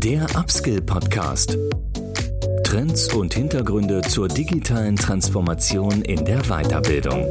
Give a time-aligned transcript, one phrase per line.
[0.00, 1.58] Der Upskill Podcast.
[2.62, 7.26] Trends und Hintergründe zur digitalen Transformation in der Weiterbildung.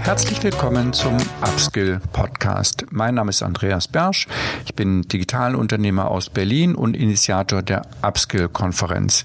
[0.00, 2.84] Herzlich willkommen zum Upskill Podcast.
[2.90, 4.28] Mein Name ist Andreas Bersch.
[4.66, 9.24] Ich bin Digitalunternehmer aus Berlin und Initiator der Upskill Konferenz.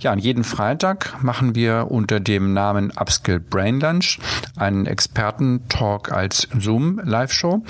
[0.00, 4.18] Ja, an jeden Freitag machen wir unter dem Namen Upskill Brain Lunch
[4.60, 7.62] einen Experten-Talk als Zoom Live-Show.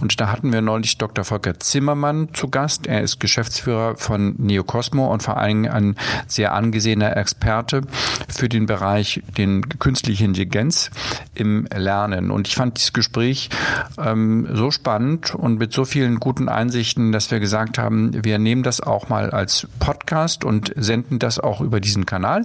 [0.00, 1.24] Und da hatten wir neulich Dr.
[1.24, 2.86] Volker Zimmermann zu Gast.
[2.86, 5.96] Er ist Geschäftsführer von Neocosmo und vor allem ein
[6.26, 7.82] sehr angesehener Experte
[8.28, 10.90] für den Bereich den künstliche Intelligenz
[11.34, 12.30] im lernen.
[12.30, 13.50] Und ich fand dieses Gespräch
[13.98, 18.62] ähm, so spannend und mit so vielen guten Einsichten, dass wir gesagt haben, wir nehmen
[18.62, 22.44] das auch mal als Podcast und senden das auch über diesen Kanal.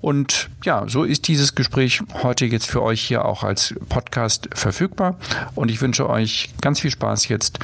[0.00, 5.16] Und ja, so ist dieses Gespräch heute jetzt für euch hier auch als Podcast verfügbar.
[5.54, 7.58] Und ich wünsche euch ganz viel Spaß jetzt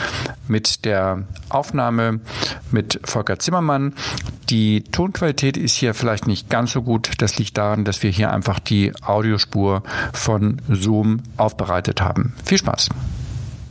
[0.47, 2.21] mit der Aufnahme
[2.71, 3.95] mit Volker Zimmermann.
[4.51, 7.11] Die Tonqualität ist hier vielleicht nicht ganz so gut.
[7.19, 12.35] Das liegt daran, dass wir hier einfach die Audiospur von Zoom aufbereitet haben.
[12.45, 12.89] Viel Spaß!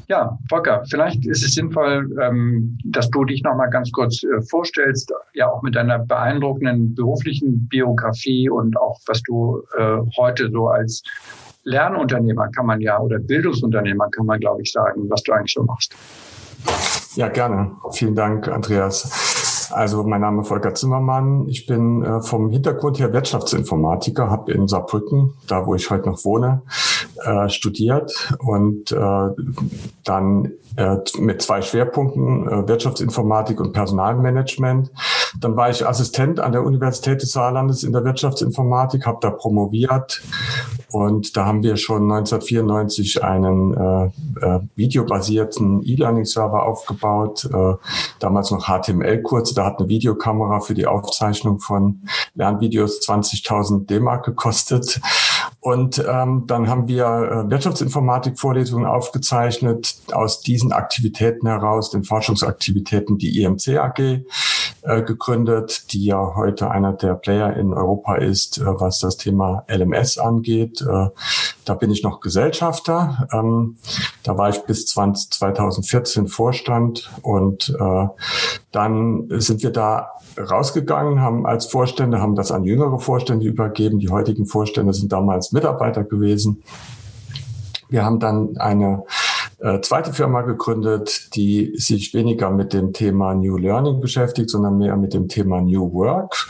[0.10, 4.42] Ja, Volker, vielleicht ist es sinnvoll, ähm, dass du dich noch mal ganz kurz äh,
[4.42, 10.70] vorstellst, ja auch mit deiner beeindruckenden beruflichen Biografie und auch was du äh, heute so
[10.70, 11.04] als
[11.68, 15.64] Lernunternehmer kann man ja oder Bildungsunternehmer kann man glaube ich sagen, was du eigentlich so
[15.64, 15.94] machst.
[17.16, 17.72] Ja, gerne.
[17.92, 19.72] Vielen Dank, Andreas.
[19.74, 21.48] Also mein Name ist Volker Zimmermann.
[21.48, 26.24] Ich bin äh, vom Hintergrund her Wirtschaftsinformatiker, habe in Saarbrücken, da wo ich heute noch
[26.24, 26.62] wohne,
[27.24, 29.30] äh, studiert und äh,
[30.06, 34.92] dann äh, mit zwei Schwerpunkten, äh, Wirtschaftsinformatik und Personalmanagement.
[35.40, 40.22] Dann war ich Assistent an der Universität des Saarlandes in der Wirtschaftsinformatik, habe da promoviert.
[40.92, 44.06] Und da haben wir schon 1994 einen äh,
[44.46, 47.74] äh, videobasierten E-Learning-Server aufgebaut, äh,
[48.20, 52.02] damals noch HTML-Kurse, da hat eine Videokamera für die Aufzeichnung von
[52.36, 55.02] Lernvideos 20.000 D-Mark gekostet.
[55.60, 63.42] Und ähm, dann haben wir äh, Wirtschaftsinformatik-Vorlesungen aufgezeichnet, aus diesen Aktivitäten heraus, den Forschungsaktivitäten, die
[63.42, 64.24] IMC AG
[64.84, 69.64] äh, gegründet, die ja heute einer der Player in Europa ist, äh, was das Thema
[69.68, 70.82] LMS angeht.
[70.82, 71.10] Äh,
[71.66, 73.28] da bin ich noch Gesellschafter.
[73.34, 73.78] Ähm,
[74.24, 78.08] da war ich bis 20, 2014 Vorstand und äh,
[78.72, 84.00] dann sind wir da rausgegangen, haben als Vorstände, haben das an jüngere Vorstände übergeben.
[84.00, 86.64] Die heutigen Vorstände sind damals Mitarbeiter gewesen.
[87.90, 89.04] Wir haben dann eine
[89.60, 94.96] äh, zweite Firma gegründet, die sich weniger mit dem Thema New Learning beschäftigt, sondern mehr
[94.98, 96.48] mit dem Thema New Work.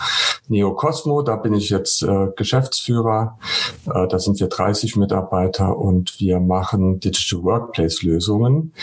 [0.50, 3.38] Neocosmo, da bin ich jetzt äh, Geschäftsführer.
[3.86, 8.74] Äh, da sind wir 30 Mitarbeiter und wir machen Digital Workplace Lösungen.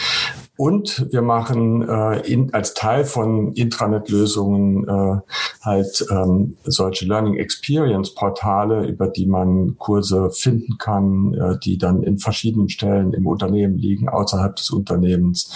[0.57, 5.21] Und wir machen äh, in, als Teil von Intranet-Lösungen äh,
[5.63, 12.05] halt ähm, solche Learning Experience Portale, über die man Kurse finden kann, äh, die dann
[12.05, 15.51] in verschiedenen Stellen im Unternehmen liegen, außerhalb des Unternehmens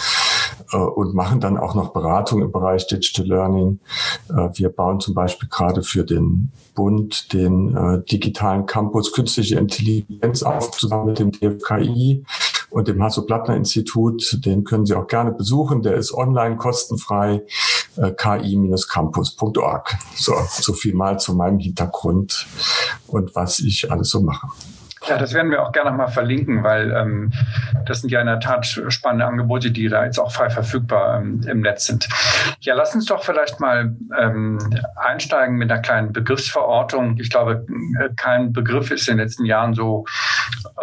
[0.73, 3.79] äh, und machen dann auch noch Beratung im Bereich Digital Learning.
[4.31, 10.43] Äh, wir bauen zum Beispiel gerade für den Bund den äh, digitalen Campus Künstliche Intelligenz
[10.43, 12.25] auf, zusammen mit dem DFKI
[12.71, 14.45] und dem Hasso-Plattner-Institut.
[14.45, 15.83] Den können Sie auch gerne besuchen.
[15.83, 17.43] Der ist online kostenfrei
[17.97, 19.95] äh, ki-campus.org.
[20.15, 22.47] So, so viel mal zu meinem Hintergrund
[23.07, 24.49] und was ich alles so mache.
[25.07, 27.33] Ja, das werden wir auch gerne nochmal verlinken, weil ähm,
[27.87, 31.41] das sind ja in der Tat spannende Angebote, die da jetzt auch frei verfügbar ähm,
[31.47, 32.09] im Netz sind.
[32.61, 34.59] Ja, lass uns doch vielleicht mal ähm,
[34.97, 37.17] einsteigen mit einer kleinen Begriffsverortung.
[37.19, 37.65] Ich glaube,
[38.17, 40.05] kein Begriff ist in den letzten Jahren so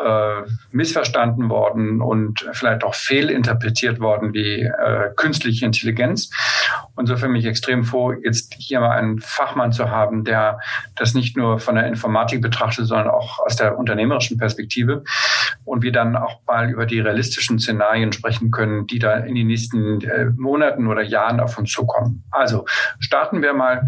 [0.04, 6.30] äh, missverstanden worden und vielleicht auch fehlinterpretiert worden wie äh, künstliche Intelligenz.
[6.96, 10.60] Und so für mich extrem froh, jetzt hier mal einen Fachmann zu haben, der
[10.96, 15.04] das nicht nur von der Informatik betrachtet, sondern auch aus der unternehmerischen Perspektive.
[15.64, 19.48] Und wir dann auch mal über die realistischen Szenarien sprechen können, die da in den
[19.48, 22.24] nächsten äh, Monaten oder Jahren auf uns zukommen.
[22.32, 22.66] Also
[23.00, 23.88] starten wir mal.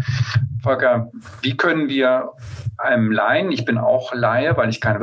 [0.62, 1.10] Volker,
[1.40, 2.32] wie können wir
[2.78, 4.96] einem Laien, ich bin auch Laie, weil ich kein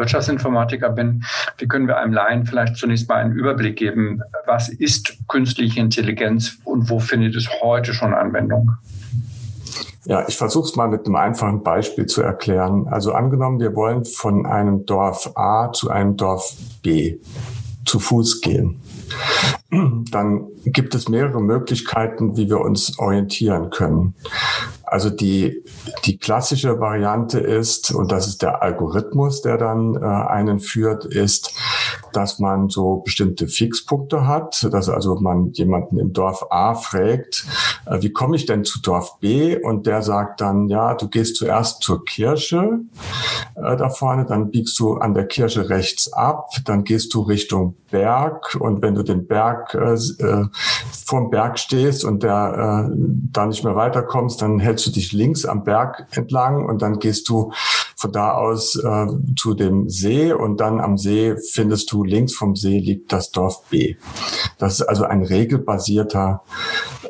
[0.65, 1.23] Wirtschaftsinformatiker bin,
[1.57, 6.57] wie können wir einem Laien vielleicht zunächst mal einen Überblick geben, was ist künstliche Intelligenz
[6.63, 8.71] und wo findet es heute schon Anwendung?
[10.06, 12.88] Ja, ich versuche es mal mit einem einfachen Beispiel zu erklären.
[12.88, 16.53] Also angenommen, wir wollen von einem Dorf A zu einem Dorf
[16.83, 17.18] B
[17.85, 18.81] zu Fuß gehen.
[20.11, 24.13] Dann gibt es mehrere Möglichkeiten, wie wir uns orientieren können.
[24.85, 25.63] Also die,
[26.05, 31.53] die klassische Variante ist, und das ist der Algorithmus, der dann äh, einen führt, ist,
[32.15, 37.45] dass man so bestimmte Fixpunkte hat, dass also man jemanden im Dorf A fragt,
[37.85, 39.57] äh, wie komme ich denn zu Dorf B?
[39.57, 42.79] Und der sagt dann, ja, du gehst zuerst zur Kirche
[43.56, 47.75] äh, da vorne, dann biegst du an der Kirche rechts ab, dann gehst du Richtung
[47.91, 50.45] Berg und wenn du den Berg äh, äh
[51.06, 52.95] vorm Berg stehst und der äh,
[53.31, 57.29] da nicht mehr weiterkommst, dann hältst du dich links am Berg entlang und dann gehst
[57.29, 57.51] du
[58.06, 62.56] von da aus äh, zu dem See und dann am See findest du links vom
[62.56, 63.96] See liegt das Dorf B.
[64.60, 66.44] Das ist also ein regelbasierter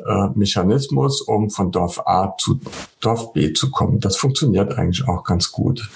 [0.06, 2.60] äh, Mechanismus, um von Dorf A zu
[3.00, 4.00] Dorf B zu kommen.
[4.00, 5.90] Das funktioniert eigentlich auch ganz gut.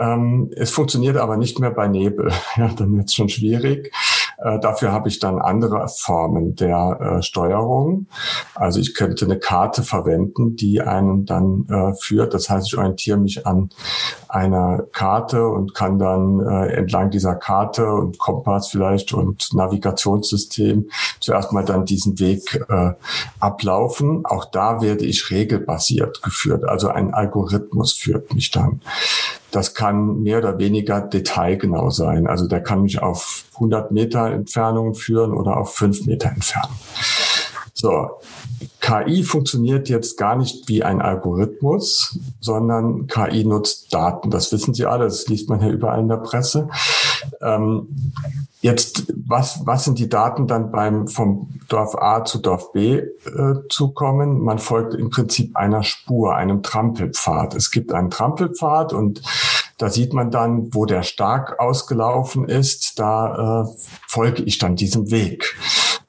[0.00, 2.32] Ähm, es funktioniert aber nicht mehr bei Nebel.
[2.56, 3.92] Ja, dann wird es schon schwierig.
[4.40, 8.06] Äh, dafür habe ich dann andere Formen der äh, Steuerung.
[8.54, 12.34] Also ich könnte eine Karte verwenden, die einen dann äh, führt.
[12.34, 13.70] Das heißt, ich orientiere mich an
[14.28, 21.52] einer Karte und kann dann äh, entlang dieser Karte und Kompass vielleicht und Navigationssystem zuerst
[21.52, 22.92] mal dann diesen Weg äh,
[23.40, 24.24] ablaufen.
[24.24, 26.64] Auch da werde ich regelbasiert geführt.
[26.64, 28.82] Also ein Algorithmus führt mich dann.
[29.50, 32.26] Das kann mehr oder weniger detailgenau sein.
[32.26, 36.76] Also der kann mich auf 100 Meter Entfernung führen oder auf 5 Meter Entfernung.
[37.72, 38.10] So,
[38.80, 44.30] KI funktioniert jetzt gar nicht wie ein Algorithmus, sondern KI nutzt Daten.
[44.30, 46.68] Das wissen Sie alle, das liest man ja überall in der Presse.
[47.40, 47.88] Ähm,
[48.60, 53.08] jetzt, was, was sind die Daten dann beim vom Dorf A zu Dorf B äh,
[53.68, 54.40] zu kommen?
[54.40, 57.54] Man folgt im Prinzip einer Spur, einem Trampelpfad.
[57.54, 59.22] Es gibt einen Trampelpfad und
[59.78, 62.98] da sieht man dann, wo der stark ausgelaufen ist.
[62.98, 63.68] Da äh,
[64.08, 65.56] folge ich dann diesem Weg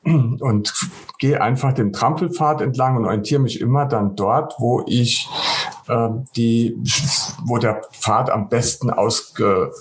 [0.04, 0.74] und
[1.20, 5.30] gehe einfach den Trampelpfad entlang und orientiere mich immer dann dort, wo ich
[6.36, 6.78] die,
[7.46, 9.74] wo der Pfad am besten ausgelaufen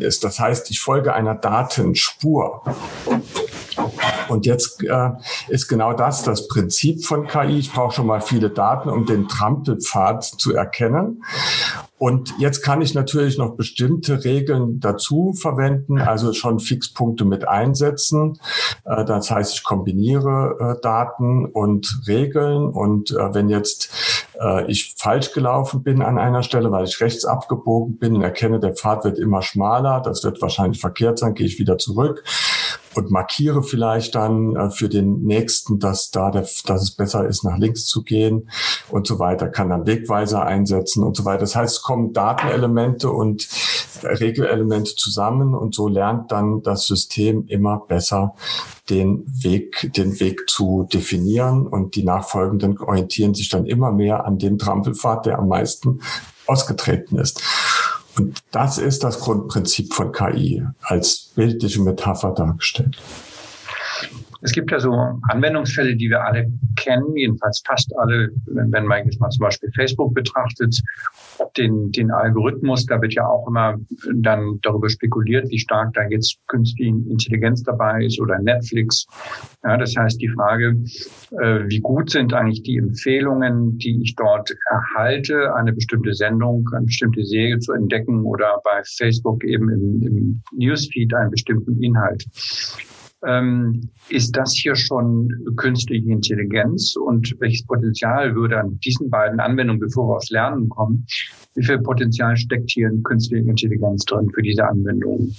[0.00, 0.24] ist.
[0.24, 2.62] Das heißt, ich folge einer Datenspur.
[4.28, 5.10] Und jetzt äh,
[5.48, 7.58] ist genau das das Prinzip von KI.
[7.58, 11.22] Ich brauche schon mal viele Daten, um den Trampelpfad zu erkennen.
[12.02, 18.40] Und jetzt kann ich natürlich noch bestimmte Regeln dazu verwenden, also schon Fixpunkte mit einsetzen.
[18.84, 22.64] Äh, das heißt, ich kombiniere äh, Daten und Regeln.
[22.64, 23.92] Und äh, wenn jetzt
[24.66, 28.74] ich falsch gelaufen bin an einer Stelle, weil ich rechts abgebogen bin und erkenne, der
[28.74, 32.24] Pfad wird immer schmaler, das wird wahrscheinlich verkehrt sein, gehe ich wieder zurück
[32.94, 37.44] und markiere vielleicht dann äh, für den nächsten, dass da der, dass es besser ist,
[37.44, 38.50] nach links zu gehen
[38.90, 41.40] und so weiter, kann dann Wegweiser einsetzen und so weiter.
[41.40, 43.48] Das heißt, es kommen Datenelemente und
[44.02, 48.34] Regelelemente zusammen und so lernt dann das System immer besser
[48.90, 54.38] den Weg, den Weg zu definieren und die Nachfolgenden orientieren sich dann immer mehr an
[54.38, 56.00] dem Trampelpfad, der am meisten
[56.46, 57.42] ausgetreten ist.
[58.16, 62.98] Und das ist das Grundprinzip von KI als bildliche Metapher dargestellt.
[64.42, 64.92] Es gibt ja so
[65.28, 70.14] Anwendungsfälle, die wir alle kennen, jedenfalls fast alle, wenn man jetzt mal zum Beispiel Facebook
[70.14, 70.80] betrachtet,
[71.56, 73.76] den, den Algorithmus, da wird ja auch immer
[74.14, 79.06] dann darüber spekuliert, wie stark da jetzt künstliche Intelligenz dabei ist oder Netflix.
[79.62, 80.76] Ja, das heißt, die Frage,
[81.40, 86.86] äh, wie gut sind eigentlich die Empfehlungen, die ich dort erhalte, eine bestimmte Sendung, eine
[86.86, 92.24] bestimmte Serie zu entdecken oder bei Facebook eben im, im Newsfeed einen bestimmten Inhalt.
[93.24, 99.80] Ähm, ist das hier schon künstliche Intelligenz und welches Potenzial würde an diesen beiden Anwendungen,
[99.80, 101.06] bevor wir aufs Lernen kommen,
[101.54, 105.36] wie viel Potenzial steckt hier in künstliche Intelligenz drin für diese Anwendungen?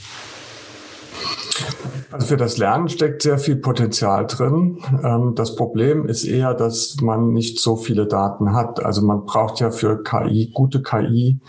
[2.12, 4.80] Also für das Lernen steckt sehr viel Potenzial drin.
[5.04, 8.84] Ähm, das Problem ist eher, dass man nicht so viele Daten hat.
[8.84, 11.40] Also man braucht ja für KI, gute KI,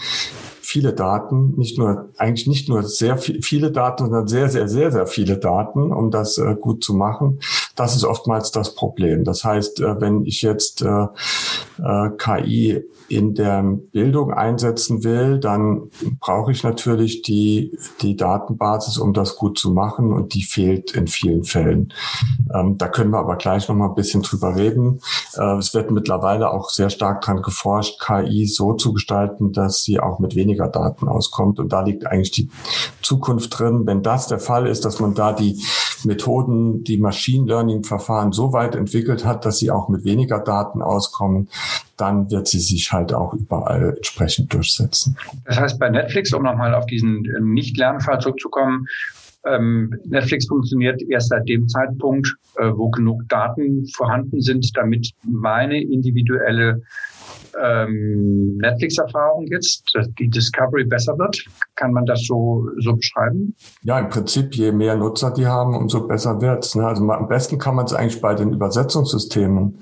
[0.75, 4.91] viele Daten, nicht nur, eigentlich nicht nur sehr viel, viele Daten, sondern sehr, sehr, sehr,
[4.91, 7.39] sehr viele Daten, um das äh, gut zu machen.
[7.77, 9.23] Das ist oftmals das Problem.
[9.23, 11.07] Das heißt, äh, wenn ich jetzt äh,
[11.79, 15.91] äh KI in der Bildung einsetzen will, dann
[16.21, 21.07] brauche ich natürlich die, die Datenbasis, um das gut zu machen und die fehlt in
[21.07, 21.93] vielen Fällen.
[22.53, 25.01] Ähm, da können wir aber gleich noch mal ein bisschen drüber reden.
[25.37, 30.01] Äh, es wird mittlerweile auch sehr stark dran geforscht, KI so zu gestalten, dass sie
[30.01, 32.49] auch mit weniger Daten auskommt und da liegt eigentlich die
[33.03, 33.87] Zukunft drin.
[33.87, 35.63] Wenn das der Fall ist, dass man da die
[36.05, 40.83] Methoden, die Machine Learning Verfahren so weit entwickelt hat, dass sie auch mit weniger Daten
[40.83, 41.49] auskommen,
[41.97, 45.17] dann wird sie sich halt auch überall entsprechend durchsetzen.
[45.45, 48.87] Das heißt, bei Netflix, um nochmal auf diesen äh, Nicht-Lernfall zurückzukommen,
[49.47, 55.83] ähm, Netflix funktioniert erst seit dem Zeitpunkt, äh, wo genug Daten vorhanden sind, damit meine
[55.83, 56.83] individuelle
[57.63, 61.45] ähm, Netflix-Erfahrung jetzt, dass die Discovery besser wird?
[61.77, 63.55] Kann man das so, so beschreiben?
[63.83, 66.75] Ja, im Prinzip, je mehr Nutzer die haben, umso besser wird's.
[66.75, 66.87] Ne?
[66.87, 69.79] Also am besten kann man es eigentlich bei den Übersetzungssystemen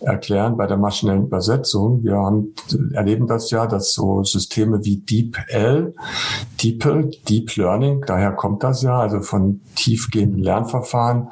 [0.00, 2.02] erklären, bei der maschinellen Übersetzung.
[2.04, 2.54] Wir haben,
[2.92, 5.94] erleben das ja, dass so Systeme wie DeepL,
[6.62, 11.28] DeepL, Deep Learning, daher kommt das ja, also von tiefgehenden Lernverfahren,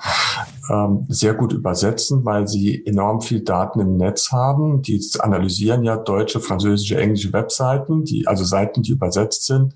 [0.71, 4.83] ähm, sehr gut übersetzen, weil sie enorm viel Daten im Netz haben.
[4.83, 9.75] Die analysieren ja deutsche, französische, englische Webseiten, die, also Seiten, die übersetzt sind,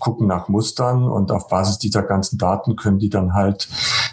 [0.00, 3.68] gucken nach Mustern und auf Basis dieser ganzen Daten können die dann halt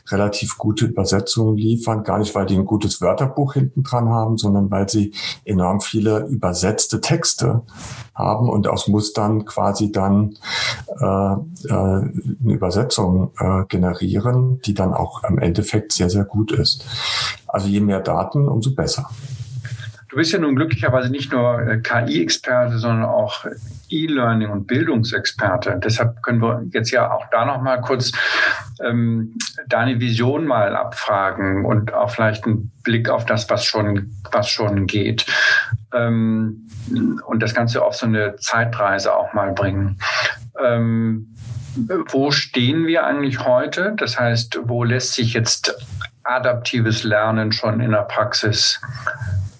[0.10, 2.03] relativ gute Übersetzungen liefern.
[2.03, 5.13] Gar nicht, weil die ein gutes Wörterbuch hinten dran haben, sondern weil sie
[5.46, 7.63] enorm viele übersetzte Texte
[8.13, 10.36] haben und aus Mustern quasi dann
[11.00, 11.38] äh, äh,
[11.70, 16.86] eine Übersetzung äh, generieren, die dann auch am Endeffekt sehr, sehr gut ist.
[17.48, 19.10] Also je mehr Daten, umso besser.
[20.10, 23.46] Du bist ja nun glücklicherweise nicht nur äh, KI-Experte, sondern auch
[23.90, 25.80] E-Learning und Bildungsexperte.
[25.84, 28.12] Deshalb können wir jetzt ja auch da noch mal kurz
[28.82, 29.38] ähm,
[29.68, 34.88] deine Vision mal abfragen und auch vielleicht einen Blick auf das, was schon, was schon
[34.88, 35.26] geht.
[35.94, 36.70] Ähm,
[37.26, 40.00] und das Ganze auf so eine Zeitreise auch mal bringen.
[40.64, 41.34] Ähm,
[42.10, 43.94] wo stehen wir eigentlich heute?
[43.98, 45.76] Das heißt, wo lässt sich jetzt
[46.24, 48.82] adaptives Lernen schon in der Praxis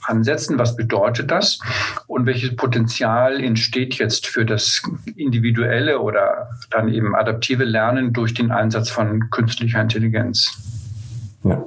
[0.08, 0.58] ansetzen?
[0.58, 1.60] Was bedeutet das?
[2.08, 4.82] Und welches Potenzial entsteht jetzt für das
[5.16, 10.52] individuelle oder dann eben adaptive Lernen durch den Einsatz von künstlicher Intelligenz?
[11.44, 11.64] Ja.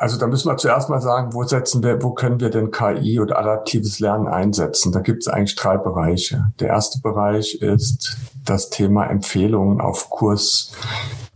[0.00, 3.20] Also da müssen wir zuerst mal sagen, wo setzen wir, wo können wir denn KI
[3.20, 4.92] oder adaptives Lernen einsetzen?
[4.92, 6.52] Da gibt es eigentlich drei Bereiche.
[6.58, 10.72] Der erste Bereich ist das Thema Empfehlungen auf Kurs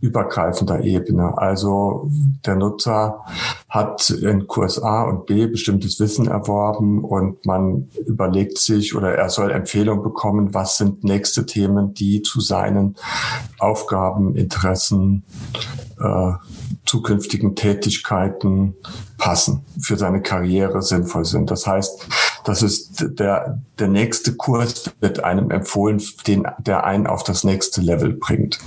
[0.01, 1.37] übergreifender Ebene.
[1.37, 2.09] Also
[2.45, 3.23] der Nutzer
[3.75, 9.29] hat in Kurs A und B bestimmtes Wissen erworben und man überlegt sich oder er
[9.29, 12.95] soll Empfehlung bekommen, was sind nächste Themen, die zu seinen
[13.59, 15.23] Aufgaben, Interessen,
[15.99, 16.31] äh,
[16.85, 18.75] zukünftigen Tätigkeiten
[19.17, 21.51] passen, für seine Karriere sinnvoll sind.
[21.51, 22.07] Das heißt,
[22.45, 27.81] das ist der, der nächste Kurs wird einem empfohlen, den, der einen auf das nächste
[27.81, 28.59] Level bringt.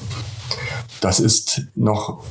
[1.00, 2.22] Das ist noch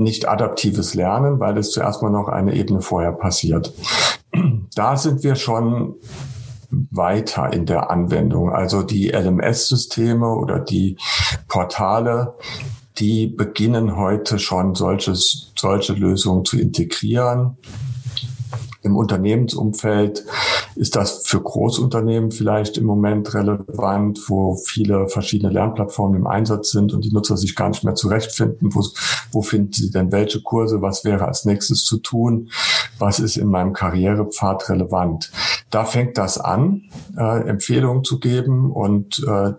[0.00, 3.72] nicht adaptives Lernen, weil es zuerst mal noch eine Ebene vorher passiert.
[4.76, 5.96] Da sind wir schon
[6.70, 8.50] weiter in der Anwendung.
[8.50, 10.96] Also die LMS-Systeme oder die
[11.48, 12.34] Portale,
[12.98, 17.56] die beginnen heute schon solches, solche Lösungen zu integrieren.
[18.82, 20.24] Im Unternehmensumfeld
[20.74, 26.94] ist das für Großunternehmen vielleicht im Moment relevant, wo viele verschiedene Lernplattformen im Einsatz sind
[26.94, 28.74] und die Nutzer sich gar nicht mehr zurechtfinden.
[28.74, 28.84] Wo,
[29.32, 30.80] wo finden sie denn welche Kurse?
[30.80, 32.50] Was wäre als nächstes zu tun?
[32.98, 35.30] Was ist in meinem Karrierepfad relevant?
[35.70, 36.84] Da fängt das an,
[37.16, 39.52] äh, Empfehlungen zu geben und äh,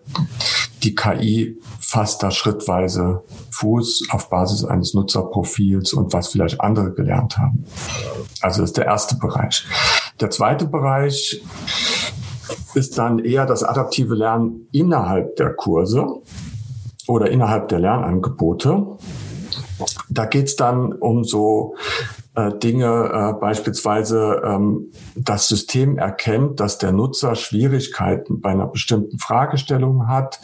[0.83, 7.38] die KI fasst da schrittweise Fuß auf Basis eines Nutzerprofils und was vielleicht andere gelernt
[7.38, 7.65] haben.
[8.41, 9.65] Also das ist der erste Bereich.
[10.19, 11.41] Der zweite Bereich
[12.73, 16.21] ist dann eher das adaptive Lernen innerhalb der Kurse
[17.07, 18.97] oder innerhalb der Lernangebote.
[20.09, 21.75] Da geht es dann um so
[22.35, 29.19] äh, Dinge, äh, beispielsweise ähm, das System erkennt, dass der Nutzer Schwierigkeiten bei einer bestimmten
[29.19, 30.39] Fragestellung hat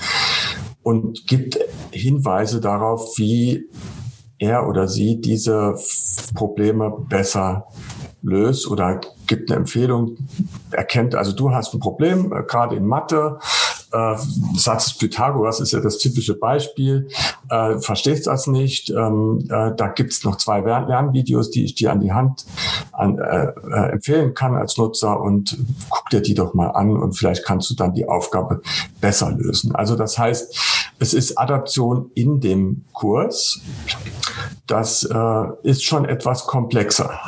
[0.87, 1.59] und gibt
[1.91, 3.67] Hinweise darauf, wie
[4.39, 5.75] er oder sie diese
[6.33, 7.65] Probleme besser
[8.21, 10.15] löst oder gibt eine Empfehlung,
[10.71, 13.37] erkennt, also du hast ein Problem, äh, gerade in Mathe,
[13.97, 14.17] äh,
[14.55, 17.09] Satz des Pythagoras ist ja das typische Beispiel.
[17.49, 18.89] Äh, verstehst das nicht?
[18.89, 22.45] Ähm, äh, da gibt's noch zwei Lernvideos, die ich dir an die Hand
[22.91, 25.57] an, äh, äh, empfehlen kann als Nutzer und
[25.89, 28.61] guck dir die doch mal an und vielleicht kannst du dann die Aufgabe
[29.01, 29.75] besser lösen.
[29.75, 33.59] Also das heißt, es ist Adaption in dem Kurs.
[34.65, 37.19] Das äh, ist schon etwas komplexer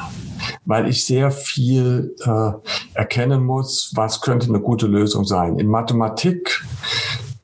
[0.70, 2.52] weil ich sehr viel äh,
[2.94, 5.58] erkennen muss, was könnte eine gute Lösung sein.
[5.58, 6.64] In Mathematik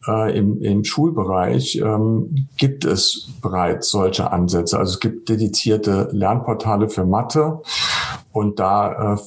[0.08, 4.77] äh, im, im Schulbereich ähm, gibt es bereits solche Ansätze.
[4.77, 7.62] Also es gibt dedizierte Lernportale für Mathe
[8.36, 9.18] und da äh,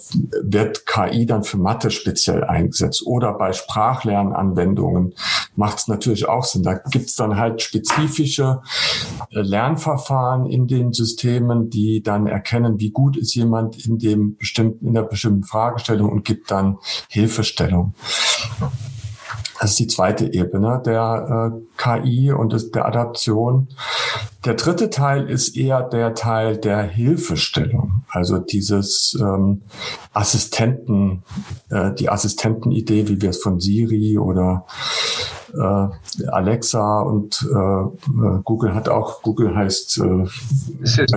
[0.42, 3.06] wird KI dann für Mathe speziell eingesetzt.
[3.06, 5.14] Oder bei Sprachlernanwendungen
[5.56, 6.62] macht es natürlich auch Sinn.
[6.62, 8.60] Da gibt es dann halt spezifische
[9.30, 14.88] äh, Lernverfahren in den Systemen, die dann erkennen, wie gut ist jemand in dem bestimmten,
[14.88, 16.76] in der bestimmten Fragestellung und gibt dann
[17.08, 17.94] Hilfestellung.
[19.60, 23.68] Das ist die zweite Ebene der äh, KI und des, der Adaption.
[24.44, 29.62] Der dritte Teil ist eher der Teil der Hilfestellung, also dieses ähm,
[30.12, 31.22] Assistenten,
[31.70, 34.64] äh, die Assistentenidee, wie wir es von Siri oder
[35.54, 41.16] äh, Alexa und äh, äh Google hat auch, Google heißt äh, Assist.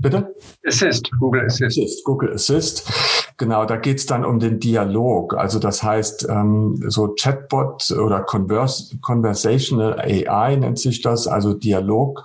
[0.00, 0.34] Bitte?
[0.66, 1.78] Assist, Google Assist.
[1.78, 2.90] Assist Google Assist.
[3.36, 5.34] Genau, da geht's dann um den Dialog.
[5.34, 12.24] Also das heißt, ähm, so Chatbot oder Converse, Conversational AI nennt sich das, also Dialog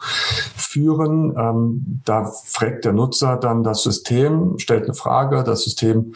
[0.56, 1.36] führen.
[1.36, 6.14] Ähm, da fragt der Nutzer dann das System, stellt eine Frage, das System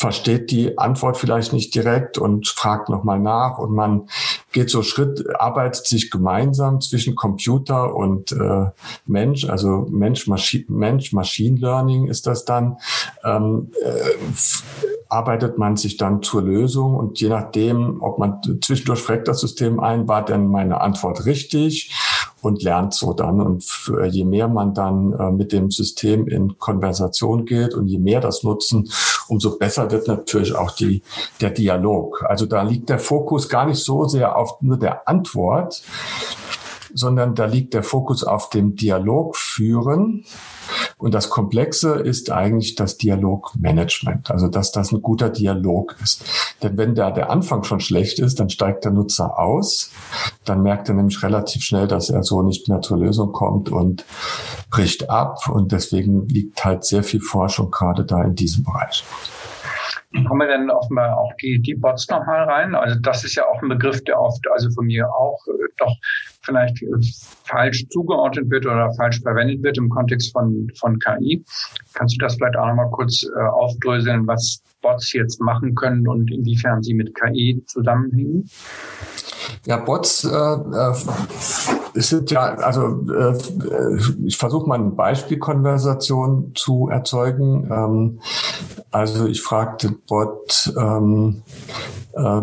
[0.00, 4.08] versteht die Antwort vielleicht nicht direkt und fragt nochmal nach und man
[4.50, 8.70] geht so Schritt, arbeitet sich gemeinsam zwischen Computer und äh,
[9.04, 12.78] Mensch, also Mensch, Maschine, Mensch, Machine Learning ist das dann,
[13.24, 14.19] ähm, äh,
[15.08, 19.80] arbeitet man sich dann zur Lösung und je nachdem, ob man zwischendurch fragt das System
[19.80, 21.92] ein, war denn meine Antwort richtig
[22.42, 23.40] und lernt so dann.
[23.40, 23.64] Und
[24.10, 28.42] je mehr man dann äh, mit dem System in Konversation geht und je mehr das
[28.42, 28.90] nutzen,
[29.28, 31.02] umso besser wird natürlich auch die,
[31.40, 32.24] der Dialog.
[32.28, 35.82] Also da liegt der Fokus gar nicht so sehr auf nur der Antwort,
[36.94, 40.24] sondern da liegt der Fokus auf dem Dialog führen.
[41.00, 46.24] Und das Komplexe ist eigentlich das Dialogmanagement, also dass das ein guter Dialog ist.
[46.62, 49.90] Denn wenn da der Anfang schon schlecht ist, dann steigt der Nutzer aus,
[50.44, 54.04] dann merkt er nämlich relativ schnell, dass er so nicht mehr zur Lösung kommt und
[54.70, 55.48] bricht ab.
[55.48, 59.02] Und deswegen liegt halt sehr viel Forschung gerade da in diesem Bereich.
[60.26, 62.74] Kommen denn offenbar auch die, die Bots nochmal rein?
[62.74, 65.94] Also das ist ja auch ein Begriff, der oft, also von mir auch äh, doch
[66.42, 66.84] vielleicht
[67.44, 71.44] falsch zugeordnet wird oder falsch verwendet wird im Kontext von, von KI.
[71.94, 76.30] Kannst du das vielleicht auch nochmal kurz äh, aufdröseln, was Bots jetzt machen können und
[76.30, 78.48] inwiefern sie mit KI zusammenhängen?
[79.66, 80.94] Ja, Bots äh, äh,
[81.94, 83.36] sind ja, also äh,
[84.24, 87.68] ich versuche mal eine Beispielkonversation zu erzeugen.
[87.70, 88.20] Ähm,
[88.90, 91.42] also ich fragte Bot, ähm,
[92.12, 92.42] äh,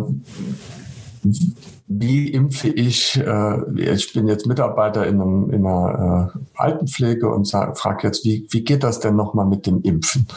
[1.88, 7.50] wie impfe ich, äh, ich bin jetzt Mitarbeiter in, einem, in einer äh, Altenpflege und
[7.50, 10.27] frage jetzt, wie, wie geht das denn nochmal mit dem Impfen?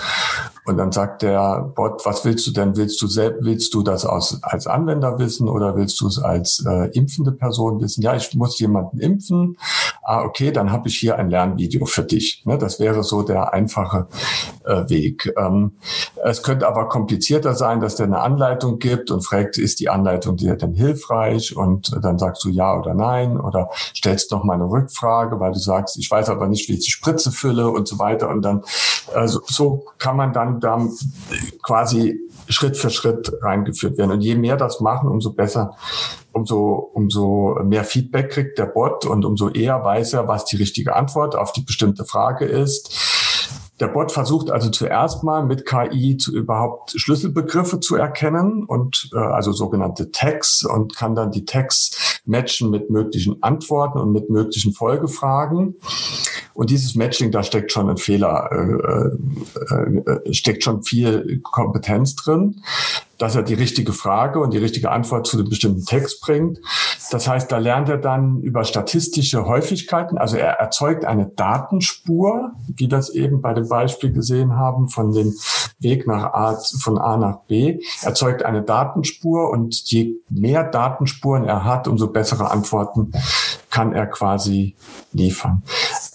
[0.70, 2.76] Und dann sagt der Bot, was willst du denn?
[2.76, 6.64] Willst du selbst, willst du das aus, als Anwender wissen oder willst du es als
[6.64, 8.02] äh, impfende Person wissen?
[8.02, 9.58] Ja, ich muss jemanden impfen.
[10.02, 12.42] Ah, okay, dann habe ich hier ein Lernvideo für dich.
[12.44, 14.06] Ne, das wäre so der einfache
[14.64, 15.32] äh, Weg.
[15.36, 15.72] Ähm,
[16.24, 20.36] es könnte aber komplizierter sein, dass der eine Anleitung gibt und fragt, ist die Anleitung
[20.36, 21.56] dir denn hilfreich?
[21.56, 25.58] Und dann sagst du ja oder nein oder stellst noch mal eine Rückfrage, weil du
[25.58, 28.28] sagst, ich weiß aber nicht, wie ich die Spritze fülle und so weiter.
[28.28, 28.62] Und dann,
[29.14, 30.86] also so kann man dann da
[31.62, 32.18] quasi
[32.48, 34.12] Schritt für Schritt reingeführt werden.
[34.12, 35.76] Und je mehr das machen, umso besser,
[36.32, 40.96] umso, umso mehr Feedback kriegt der Bot und umso eher weiß er, was die richtige
[40.96, 43.10] Antwort auf die bestimmte Frage ist.
[43.80, 49.18] Der Bot versucht also zuerst mal mit KI zu überhaupt Schlüsselbegriffe zu erkennen und äh,
[49.18, 54.74] also sogenannte Tags und kann dann die Tags matchen mit möglichen Antworten und mit möglichen
[54.74, 55.76] Folgefragen.
[56.60, 62.16] Und dieses Matching, da steckt schon ein Fehler, äh, äh, äh, steckt schon viel Kompetenz
[62.16, 62.60] drin
[63.20, 66.58] dass er die richtige Frage und die richtige Antwort zu dem bestimmten Text bringt.
[67.10, 72.90] Das heißt, da lernt er dann über statistische Häufigkeiten, also er erzeugt eine Datenspur, wie
[72.90, 75.34] es eben bei dem Beispiel gesehen haben, von dem
[75.80, 81.64] Weg nach A, von A nach B, erzeugt eine Datenspur und je mehr Datenspuren er
[81.64, 83.12] hat, umso bessere Antworten
[83.70, 84.76] kann er quasi
[85.12, 85.62] liefern.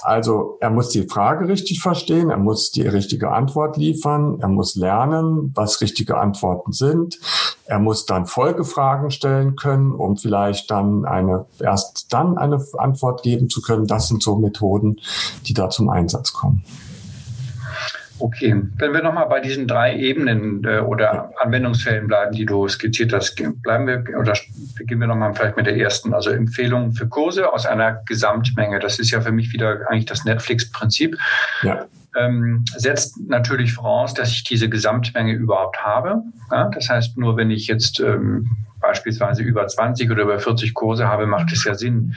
[0.06, 4.76] Also er muss die Frage richtig verstehen, er muss die richtige Antwort liefern, er muss
[4.76, 7.20] lernen, was richtige Antworten sind.
[7.66, 13.50] Er muss dann Folgefragen stellen können, um vielleicht dann eine, erst dann eine Antwort geben
[13.50, 13.88] zu können.
[13.88, 15.02] Das sind so Methoden,
[15.48, 16.64] die da zum Einsatz kommen.
[18.18, 23.12] Okay, wenn wir nochmal bei diesen drei Ebenen äh, oder Anwendungsfällen bleiben, die du skizziert
[23.12, 24.34] hast, bleiben wir oder
[24.78, 28.80] beginnen wir nochmal vielleicht mit der ersten, also Empfehlungen für Kurse aus einer Gesamtmenge.
[28.80, 31.18] Das ist ja für mich wieder eigentlich das Netflix-Prinzip.
[31.64, 31.86] Ja.
[32.18, 36.24] Ähm, setzt natürlich voraus, dass ich diese Gesamtmenge überhaupt habe.
[36.52, 38.50] Ja, das heißt, nur wenn ich jetzt ähm,
[38.86, 42.16] beispielsweise über 20 oder über 40 Kurse habe, macht es ja Sinn,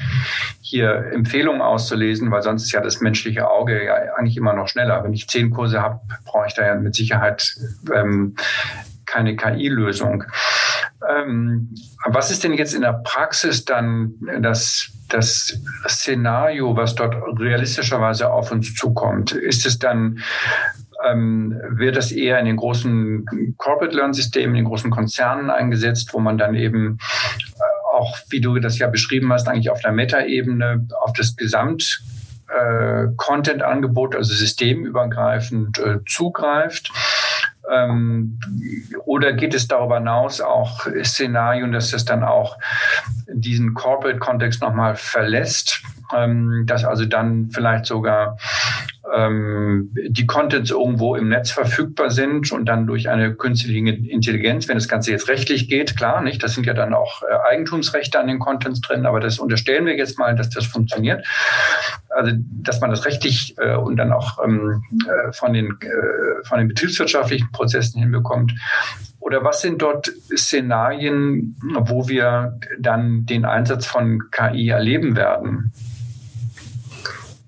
[0.61, 5.03] hier Empfehlungen auszulesen, weil sonst ist ja das menschliche Auge ja eigentlich immer noch schneller.
[5.03, 7.55] Wenn ich zehn Kurse habe, brauche ich da ja mit Sicherheit
[7.95, 8.37] ähm,
[9.07, 10.25] keine KI-Lösung.
[11.09, 18.31] Ähm, was ist denn jetzt in der Praxis dann das, das Szenario, was dort realistischerweise
[18.31, 19.33] auf uns zukommt?
[19.33, 20.23] Ist es dann
[21.11, 26.19] ähm, wird das eher in den großen Corporate Learn-Systemen, in den großen Konzernen eingesetzt, wo
[26.19, 26.99] man dann eben
[27.57, 32.03] äh, auch, wie du das ja beschrieben hast, eigentlich auf der Meta-Ebene auf das Gesamt
[32.49, 36.91] äh, Content-Angebot, also systemübergreifend äh, zugreift.
[37.71, 38.39] Ähm,
[39.05, 42.57] oder geht es darüber hinaus auch Szenarien, dass das dann auch
[43.31, 45.83] diesen Corporate-Kontext nochmal verlässt,
[46.17, 48.39] ähm, dass also dann vielleicht sogar
[49.15, 54.77] ähm, die Contents irgendwo im Netz verfügbar sind und dann durch eine künstliche Intelligenz, wenn
[54.77, 58.27] das Ganze jetzt rechtlich geht, klar, nicht, das sind ja dann auch äh, Eigentumsrechte an
[58.27, 61.27] den Contents drin, aber das unterstellen wir jetzt mal, dass das funktioniert.
[62.11, 66.59] Also, dass man das rechtlich äh, und dann auch ähm, äh, von, den, äh, von
[66.59, 68.55] den betriebswirtschaftlichen Prozessen hinbekommt.
[69.21, 75.73] Oder was sind dort Szenarien, wo wir dann den Einsatz von KI erleben werden?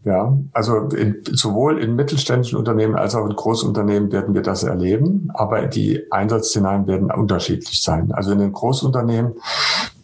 [0.02, 5.28] Ja, also in, sowohl in mittelständischen Unternehmen als auch in Großunternehmen werden wir das erleben,
[5.34, 8.10] aber die Einsatzszenarien werden unterschiedlich sein.
[8.12, 9.34] Also in den Großunternehmen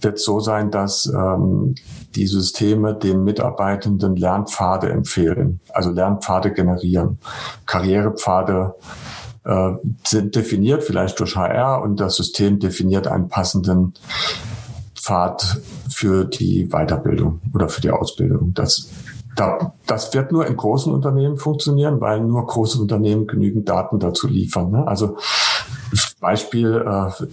[0.02, 1.76] wird es so sein, dass ähm,
[2.14, 7.18] die Systeme den Mitarbeitenden Lernpfade empfehlen, also Lernpfade generieren,
[7.64, 8.74] Karrierepfade
[9.44, 9.70] äh,
[10.04, 13.94] sind definiert, vielleicht durch HR, und das System definiert einen passenden
[14.94, 18.52] Pfad für die Weiterbildung oder für die Ausbildung.
[18.52, 18.90] Das da,
[19.86, 24.70] das wird nur in großen Unternehmen funktionieren, weil nur große Unternehmen genügend Daten dazu liefern.
[24.70, 24.86] Ne?
[24.86, 25.16] Also
[26.20, 27.26] Beispiel, äh,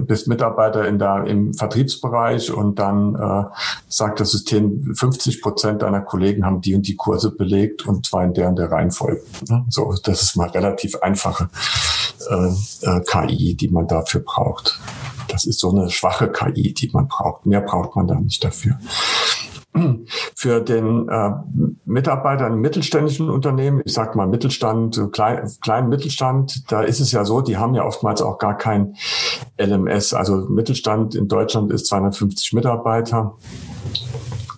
[0.00, 3.44] bist Mitarbeiter in der, im Vertriebsbereich und dann äh,
[3.88, 8.24] sagt das System, 50 Prozent deiner Kollegen haben die und die Kurse belegt und zwar
[8.24, 9.22] in der und der Reihenfolge.
[9.48, 9.64] Ne?
[9.68, 11.48] So, das ist mal relativ einfache
[12.30, 14.80] äh, äh, KI, die man dafür braucht.
[15.28, 17.46] Das ist so eine schwache KI, die man braucht.
[17.46, 18.78] Mehr braucht man da nicht dafür
[20.36, 21.30] für den äh,
[21.84, 27.24] Mitarbeiter in mittelständischen Unternehmen, ich sag mal Mittelstand, klein, kleinen Mittelstand, da ist es ja
[27.24, 28.94] so, die haben ja oftmals auch gar kein
[29.58, 30.14] LMS.
[30.14, 33.36] Also Mittelstand in Deutschland ist 250 Mitarbeiter.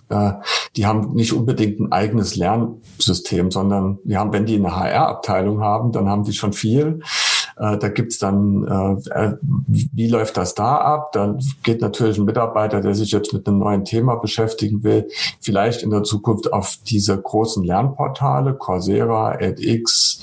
[0.09, 0.33] Äh,
[0.75, 5.91] die haben nicht unbedingt ein eigenes Lernsystem, sondern die haben, wenn die eine HR-Abteilung haben,
[5.91, 7.01] dann haben die schon viel.
[7.57, 9.37] Äh, da gibt's dann, äh, äh,
[9.67, 11.11] wie läuft das da ab?
[11.13, 15.07] Da geht natürlich ein Mitarbeiter, der sich jetzt mit einem neuen Thema beschäftigen will,
[15.39, 20.21] vielleicht in der Zukunft auf diese großen Lernportale, Coursera, edX,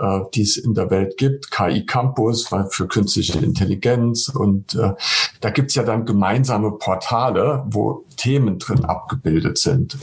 [0.00, 4.28] äh, die es in der Welt gibt, KI Campus für künstliche Intelligenz.
[4.28, 4.92] Und äh,
[5.40, 9.96] da gibt's ja dann gemeinsame Portale, wo Themen drin abgebildet sind.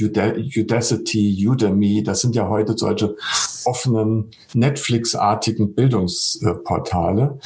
[0.00, 3.16] Udacity, Udemy, das sind ja heute solche
[3.64, 7.38] offenen Netflix-artigen Bildungsportale.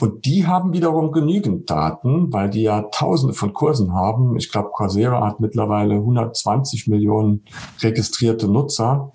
[0.00, 4.36] Und die haben wiederum genügend Daten, weil die ja tausende von Kursen haben.
[4.38, 7.44] Ich glaube, Coursera hat mittlerweile 120 Millionen
[7.82, 9.12] registrierte Nutzer.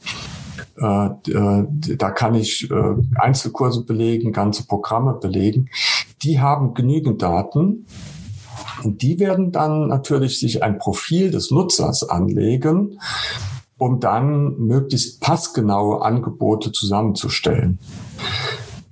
[0.78, 1.66] Äh, äh,
[1.98, 5.70] da kann ich äh, Einzelkurse belegen, ganze Programme belegen.
[6.22, 7.86] Die haben genügend Daten
[8.84, 13.00] und die werden dann natürlich sich ein Profil des Nutzers anlegen,
[13.78, 17.80] um dann möglichst passgenaue Angebote zusammenzustellen.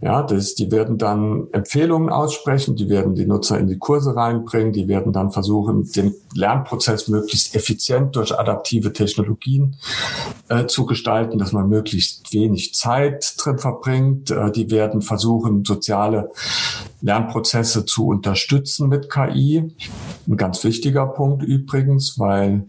[0.04, 4.74] Ja, das, die werden dann Empfehlungen aussprechen, die werden die Nutzer in die Kurse reinbringen,
[4.74, 9.78] die werden dann versuchen, den Lernprozess möglichst effizient durch adaptive Technologien
[10.50, 14.30] äh, zu gestalten, dass man möglichst wenig Zeit drin verbringt.
[14.30, 16.32] Äh, die werden versuchen, soziale
[17.04, 19.76] Lernprozesse zu unterstützen mit KI.
[20.26, 22.66] Ein ganz wichtiger Punkt übrigens, weil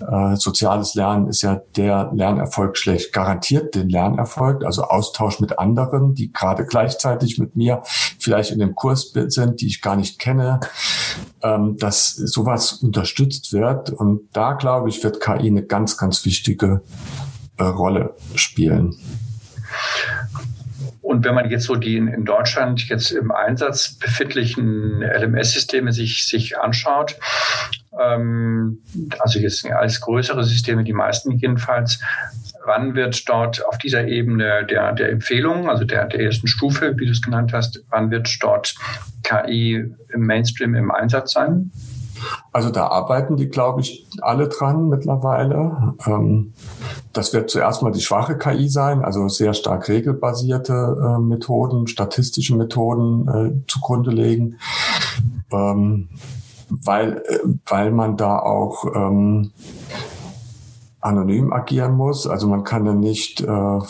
[0.00, 6.14] äh, soziales Lernen ist ja der Lernerfolg schlecht garantiert den Lernerfolg, also Austausch mit anderen,
[6.14, 10.60] die gerade gleichzeitig mit mir vielleicht in dem Kurs sind, die ich gar nicht kenne,
[11.42, 13.90] ähm, dass sowas unterstützt wird.
[13.90, 16.80] Und da, glaube ich, wird KI eine ganz, ganz wichtige
[17.58, 18.96] äh, Rolle spielen.
[21.14, 26.58] Und wenn man jetzt so die in, Deutschland jetzt im Einsatz befindlichen LMS-Systeme sich, sich
[26.58, 27.16] anschaut,
[28.00, 28.80] ähm,
[29.20, 32.00] also jetzt als größere Systeme, die meisten jedenfalls,
[32.66, 37.06] wann wird dort auf dieser Ebene der, der Empfehlung, also der, der ersten Stufe, wie
[37.06, 38.74] du es genannt hast, wann wird dort
[39.22, 41.70] KI im Mainstream im Einsatz sein?
[42.52, 45.94] Also da arbeiten die, glaube ich, alle dran mittlerweile.
[46.06, 46.52] Ähm,
[47.12, 52.56] das wird zuerst mal die schwache KI sein, also sehr stark regelbasierte äh, Methoden, statistische
[52.56, 54.58] Methoden äh, zugrunde legen,
[55.52, 56.08] ähm,
[56.68, 59.52] weil, äh, weil man da auch ähm,
[61.04, 62.26] anonym agieren muss.
[62.26, 63.82] Also man kann ja nicht, äh, man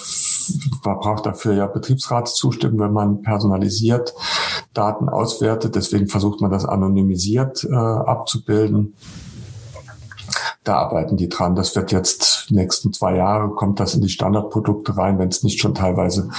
[0.83, 4.15] braucht dafür ja Betriebsratszustimmen, wenn man personalisiert
[4.73, 5.77] Daten auswertet.
[5.77, 8.95] Deswegen versucht man das anonymisiert äh, abzubilden.
[10.65, 11.55] da arbeiten die dran.
[11.55, 15.61] Das wird jetzt nächsten zwei Jahre, kommt das in die Standardprodukte rein, wenn es nicht
[15.61, 16.31] schon teilweise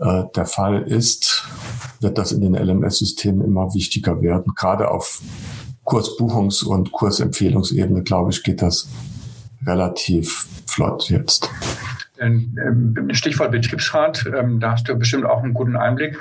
[0.00, 1.44] äh, der Fall ist,
[2.00, 4.54] wird das in den LMS-Systemen immer wichtiger werden.
[4.56, 5.20] Gerade auf
[5.84, 8.88] Kursbuchungs- und Kursempfehlungsebene, glaube ich, geht das
[9.66, 11.50] relativ flott jetzt.
[12.20, 16.18] Ähm, Stichwort Betriebsrat, ähm, da hast du bestimmt auch einen guten Einblick.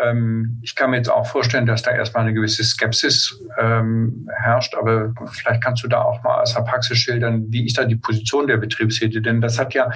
[0.00, 5.14] Ähm, ich kann mir jetzt auch vorstellen, dass da erstmal eine gewisse Skepsis herrscht, aber
[5.32, 8.46] vielleicht kannst du da auch mal aus der Praxis schildern, wie ist da die Position
[8.46, 9.20] der Betriebsräte?
[9.20, 9.90] Denn das hat ja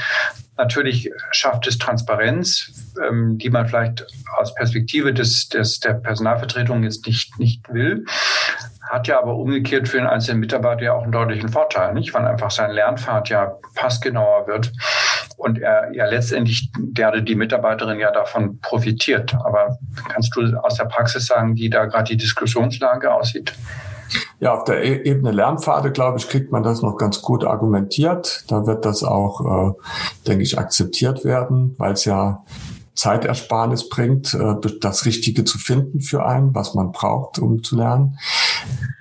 [0.56, 4.06] natürlich schafft es Transparenz, die man vielleicht
[4.36, 8.04] aus Perspektive des, des, der Personalvertretung jetzt nicht, nicht will
[8.90, 12.12] hat ja aber umgekehrt für den einzelnen Mitarbeiter ja auch einen deutlichen Vorteil, nicht?
[12.12, 14.72] Weil einfach sein Lernpfad ja passgenauer wird
[15.36, 19.34] und er ja letztendlich der die Mitarbeiterin ja davon profitiert.
[19.44, 19.78] Aber
[20.12, 23.54] kannst du aus der Praxis sagen, wie da gerade die Diskussionslage aussieht?
[24.40, 28.44] Ja, auf der e-, Ebene Lernpfade, glaube ich, kriegt man das noch ganz gut argumentiert.
[28.48, 29.72] Da wird das auch, äh,
[30.26, 32.44] denke ich, akzeptiert werden, weil es ja
[32.94, 38.18] Zeitersparnis bringt, äh, das Richtige zu finden für einen, was man braucht, um zu lernen.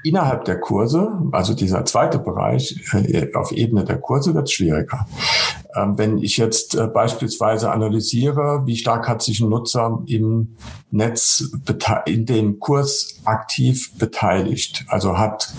[0.04, 5.06] Innerhalb der Kurse, also dieser zweite Bereich äh, auf Ebene der Kurse, wird es schwieriger.
[5.76, 10.56] Ähm, wenn ich jetzt äh, beispielsweise analysiere, wie stark hat sich ein Nutzer im
[10.90, 11.52] Netz
[12.06, 15.54] in dem Kurs aktiv beteiligt, also hat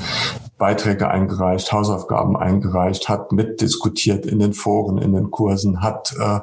[0.59, 6.41] Beiträge eingereicht, Hausaufgaben eingereicht, hat mitdiskutiert in den Foren, in den Kursen, hat äh,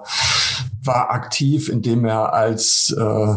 [0.88, 3.36] war aktiv, indem er als äh,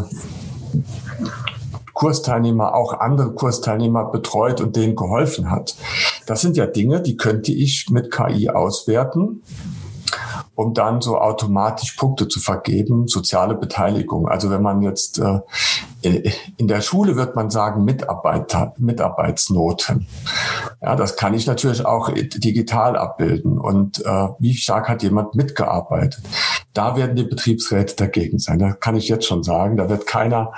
[1.93, 5.75] Kursteilnehmer auch andere Kursteilnehmer betreut und denen geholfen hat.
[6.25, 9.43] Das sind ja Dinge, die könnte ich mit KI auswerten
[10.55, 14.27] um dann so automatisch Punkte zu vergeben, soziale Beteiligung.
[14.27, 15.39] Also wenn man jetzt äh,
[16.01, 20.07] in der Schule wird man sagen Mitarbeiter, Mitarbeitsnoten.
[20.81, 23.59] Ja, das kann ich natürlich auch digital abbilden.
[23.59, 26.21] Und äh, wie stark hat jemand mitgearbeitet?
[26.73, 28.57] Da werden die Betriebsräte dagegen sein.
[28.57, 30.53] Da kann ich jetzt schon sagen, da wird keiner,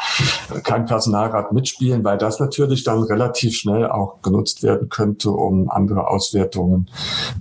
[0.63, 6.07] kein Personalrat mitspielen, weil das natürlich dann relativ schnell auch genutzt werden könnte, um andere
[6.07, 6.89] Auswertungen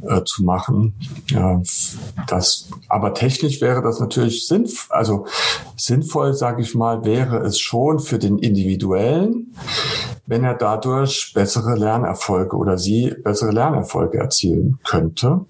[0.08, 0.94] äh, zu machen.
[1.28, 1.60] Ja,
[2.26, 5.26] das, aber technisch wäre das natürlich sinnvoll, also
[5.76, 9.54] sinnvoll, sage ich mal, wäre es schon für den Individuellen,
[10.26, 15.46] wenn er dadurch bessere Lernerfolge oder sie bessere Lernerfolge erzielen könnte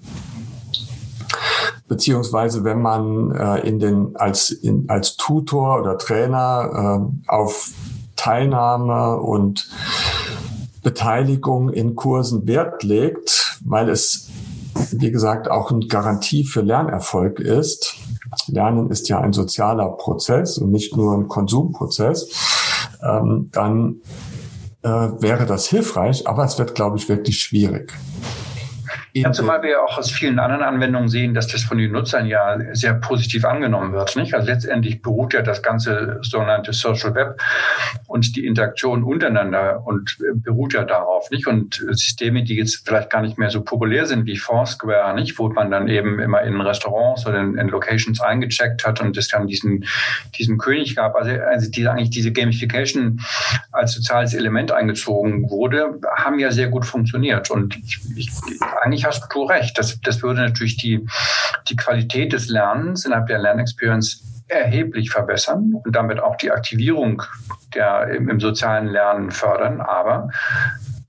[1.92, 7.70] beziehungsweise wenn man äh, in den als in, als Tutor oder Trainer äh, auf
[8.16, 9.68] Teilnahme und
[10.83, 14.31] Beteiligung in Kursen Wert legt, weil es
[14.90, 17.96] wie gesagt auch eine Garantie für Lernerfolg ist.
[18.49, 22.29] Lernen ist ja ein sozialer Prozess und nicht nur ein Konsumprozess.
[23.03, 23.97] Ähm, dann
[24.83, 27.93] äh, wäre das hilfreich, aber es wird, glaube ich, wirklich schwierig.
[29.14, 32.57] Ja, zumal wir auch aus vielen anderen Anwendungen sehen, dass das von den Nutzern ja
[32.72, 34.16] sehr positiv angenommen wird.
[34.16, 34.33] Nicht?
[34.33, 37.38] Also letztendlich beruht ja das ganze sogenannte Social Web
[38.07, 41.31] und die Interaktion untereinander und beruht ja darauf.
[41.31, 41.46] Nicht?
[41.46, 45.38] Und Systeme, die jetzt vielleicht gar nicht mehr so populär sind wie Foursquare, nicht?
[45.38, 49.29] wo man dann eben immer in Restaurants oder in, in Locations eingecheckt hat und es
[49.29, 49.85] dann diesen,
[50.38, 51.16] diesen König gab.
[51.16, 53.20] Also, also die, eigentlich diese Gamification
[53.72, 57.51] als soziales Element eingezogen wurde, haben ja sehr gut funktioniert.
[57.51, 58.31] Und ich, ich,
[58.81, 59.79] eigentlich eigentlich hast du recht.
[59.79, 61.07] Das, das würde natürlich die,
[61.69, 67.23] die Qualität des Lernens innerhalb der Lernexperience erheblich verbessern und damit auch die Aktivierung
[67.75, 69.81] der, im, im sozialen Lernen fördern.
[69.81, 70.29] Aber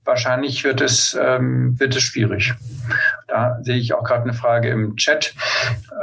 [0.04, 2.54] wahrscheinlich wird es, ähm, wird es schwierig.
[3.28, 5.34] Da sehe ich auch gerade eine Frage im Chat.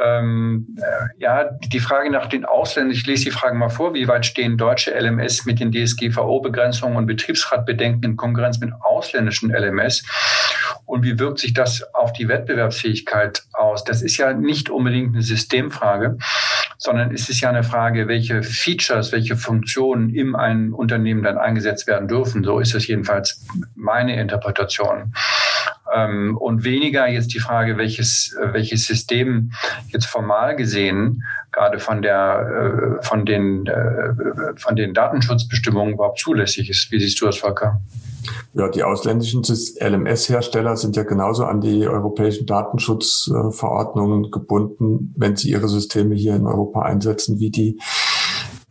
[0.04, 4.08] Ähm, äh, ja, die Frage nach den Ausländern, ich lese die Frage mal vor, wie
[4.08, 10.04] weit stehen deutsche LMS mit den DSGVO-Begrenzungen und Betriebsratbedenken in Konkurrenz mit ausländischen LMS?
[10.92, 13.86] Und wie wirkt sich das auf die Wettbewerbsfähigkeit aus?
[13.86, 16.18] Das ist ja nicht unbedingt eine Systemfrage,
[16.78, 21.88] sondern es ist ja eine Frage, welche Features, welche Funktionen im einen Unternehmen dann eingesetzt
[21.88, 22.44] werden dürfen.
[22.44, 25.14] So ist es jedenfalls meine Interpretation.
[25.96, 29.54] Ähm, und weniger jetzt die Frage, welches, welches System
[29.88, 31.24] jetzt formal gesehen
[31.54, 34.14] gerade von der, äh, von den, äh,
[34.58, 36.92] von den Datenschutzbestimmungen überhaupt zulässig ist.
[36.92, 37.80] Wie siehst du das, Volker?
[38.54, 45.68] Ja, die ausländischen LMS-Hersteller sind ja genauso an die europäischen Datenschutzverordnungen gebunden, wenn sie ihre
[45.68, 47.80] Systeme hier in Europa einsetzen, wie die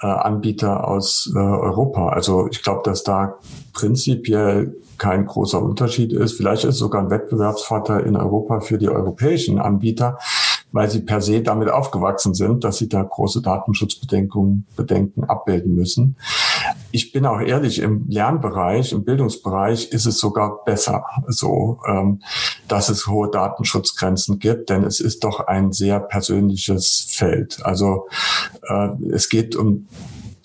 [0.03, 2.11] äh, Anbieter aus Europa.
[2.11, 3.39] Also ich glaube, dass da
[3.73, 6.37] prinzipiell kein großer Unterschied ist.
[6.37, 10.19] Vielleicht ist es sogar ein Wettbewerbsvorteil in Europa für die europäischen Anbieter,
[10.73, 16.17] weil sie per se damit aufgewachsen sind, dass sie da große Datenschutzbedenken Bedenken abbilden müssen.
[16.93, 22.23] Ich bin auch ehrlich, im Lernbereich, im Bildungsbereich ist es sogar besser so, ähm,
[22.69, 27.65] dass es hohe Datenschutzgrenzen gibt, denn es ist doch ein sehr persönliches Feld.
[27.65, 28.09] Also
[28.69, 29.87] äh, es geht um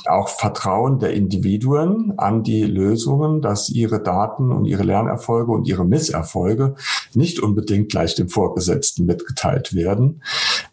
[0.08, 5.86] auch Vertrauen der Individuen an die Lösungen, dass ihre Daten und ihre Lernerfolge und ihre
[5.86, 6.76] Misserfolge
[7.13, 10.22] nicht unbedingt gleich dem Vorgesetzten mitgeteilt werden.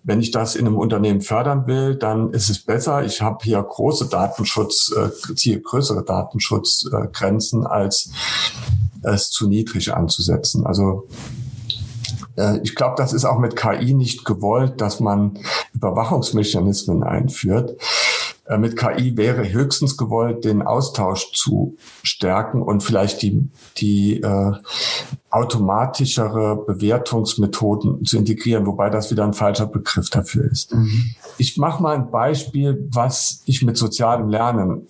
[0.03, 3.05] Wenn ich das in einem Unternehmen fördern will, dann ist es besser.
[3.05, 8.11] Ich habe hier große Datenschutz, äh, größere Datenschutzgrenzen, als
[9.03, 10.67] es zu niedrig anzusetzen.
[10.67, 11.09] Also
[12.37, 15.39] äh, ich glaube, das ist auch mit KI nicht gewollt, dass man
[15.75, 17.77] Überwachungsmechanismen einführt.
[18.47, 24.53] Äh, mit KI wäre höchstens gewollt, den Austausch zu stärken und vielleicht die, die äh,
[25.31, 30.75] automatischere Bewertungsmethoden zu integrieren, wobei das wieder ein falscher Begriff dafür ist.
[30.75, 31.15] Mhm.
[31.39, 34.89] Ich mache mal ein Beispiel, was ich mit sozialem Lernen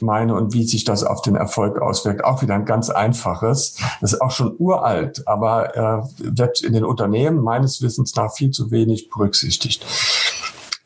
[0.00, 2.24] meine und wie sich das auf den Erfolg auswirkt.
[2.24, 3.76] Auch wieder ein ganz einfaches.
[4.00, 8.50] Das ist auch schon uralt, aber äh, wird in den Unternehmen meines Wissens nach viel
[8.50, 9.84] zu wenig berücksichtigt.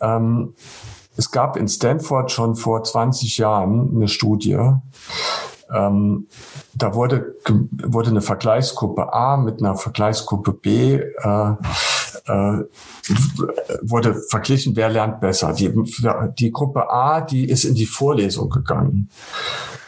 [0.00, 0.54] Ähm,
[1.16, 4.58] es gab in Stanford schon vor 20 Jahren eine Studie,
[5.72, 6.26] ähm,
[6.74, 7.36] da wurde,
[7.82, 11.54] wurde eine Vergleichsgruppe A mit einer Vergleichsgruppe B äh,
[12.26, 12.64] äh,
[13.82, 15.52] wurde verglichen, wer lernt besser.
[15.52, 15.72] Die,
[16.38, 19.08] die Gruppe A, die ist in die Vorlesung gegangen.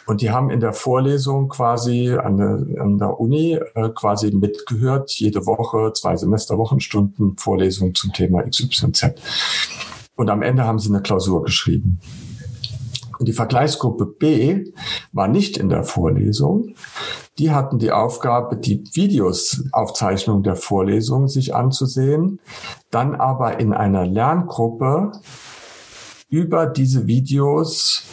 [0.07, 5.11] Und die haben in der Vorlesung quasi an der, an der Uni äh, quasi mitgehört,
[5.11, 9.13] jede Woche, zwei Semester Wochenstunden Vorlesung zum Thema XYZ.
[10.15, 11.99] Und am Ende haben sie eine Klausur geschrieben.
[13.19, 14.65] Und die Vergleichsgruppe B
[15.13, 16.75] war nicht in der Vorlesung.
[17.37, 22.39] Die hatten die Aufgabe, die Videos, Aufzeichnung der Vorlesung sich anzusehen,
[22.91, 25.11] dann aber in einer Lerngruppe
[26.29, 28.03] über diese Videos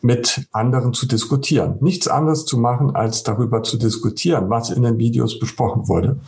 [0.00, 1.78] mit anderen zu diskutieren.
[1.80, 6.20] Nichts anderes zu machen, als darüber zu diskutieren, was in den Videos besprochen wurde.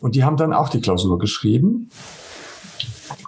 [0.00, 1.88] Und die haben dann auch die Klausur geschrieben.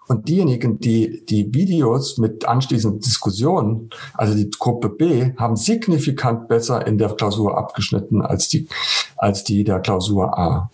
[0.08, 6.86] Und diejenigen, die die Videos mit anschließenden Diskussionen, also die Gruppe B, haben signifikant besser
[6.86, 8.68] in der Klausur abgeschnitten als die,
[9.16, 10.70] als die der Klausur A.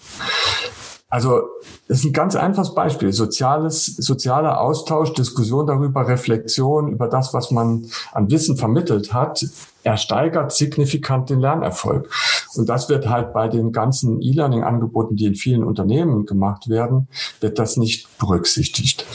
[1.08, 1.42] Also
[1.88, 3.12] das ist ein ganz einfaches Beispiel.
[3.12, 9.44] Soziales, sozialer Austausch, Diskussion darüber, Reflexion über das, was man an Wissen vermittelt hat,
[9.82, 12.08] er steigert signifikant den Lernerfolg.
[12.54, 17.08] Und das wird halt bei den ganzen E-Learning-Angeboten, die in vielen Unternehmen gemacht werden,
[17.40, 19.06] wird das nicht berücksichtigt.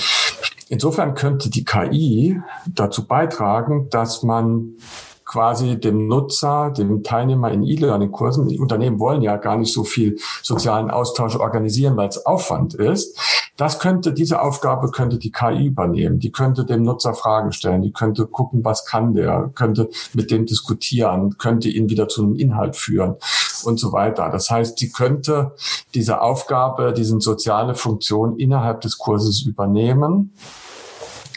[0.70, 4.76] Insofern könnte die KI dazu beitragen, dass man
[5.26, 10.18] quasi dem Nutzer, dem Teilnehmer in E-Learning-Kursen, die Unternehmen wollen ja gar nicht so viel
[10.44, 13.20] sozialen Austausch organisieren, weil es Aufwand ist.
[13.58, 16.20] Das könnte, diese Aufgabe könnte die KI übernehmen.
[16.20, 20.46] Die könnte dem Nutzer Fragen stellen, die könnte gucken, was kann der, könnte mit dem
[20.46, 23.16] diskutieren, könnte ihn wieder zu einem Inhalt führen
[23.64, 24.30] und so weiter.
[24.30, 25.54] Das heißt, die könnte
[25.94, 30.34] diese Aufgabe, diese soziale Funktion innerhalb des Kurses übernehmen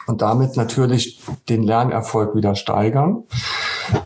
[0.09, 3.25] und damit natürlich den Lernerfolg wieder steigern,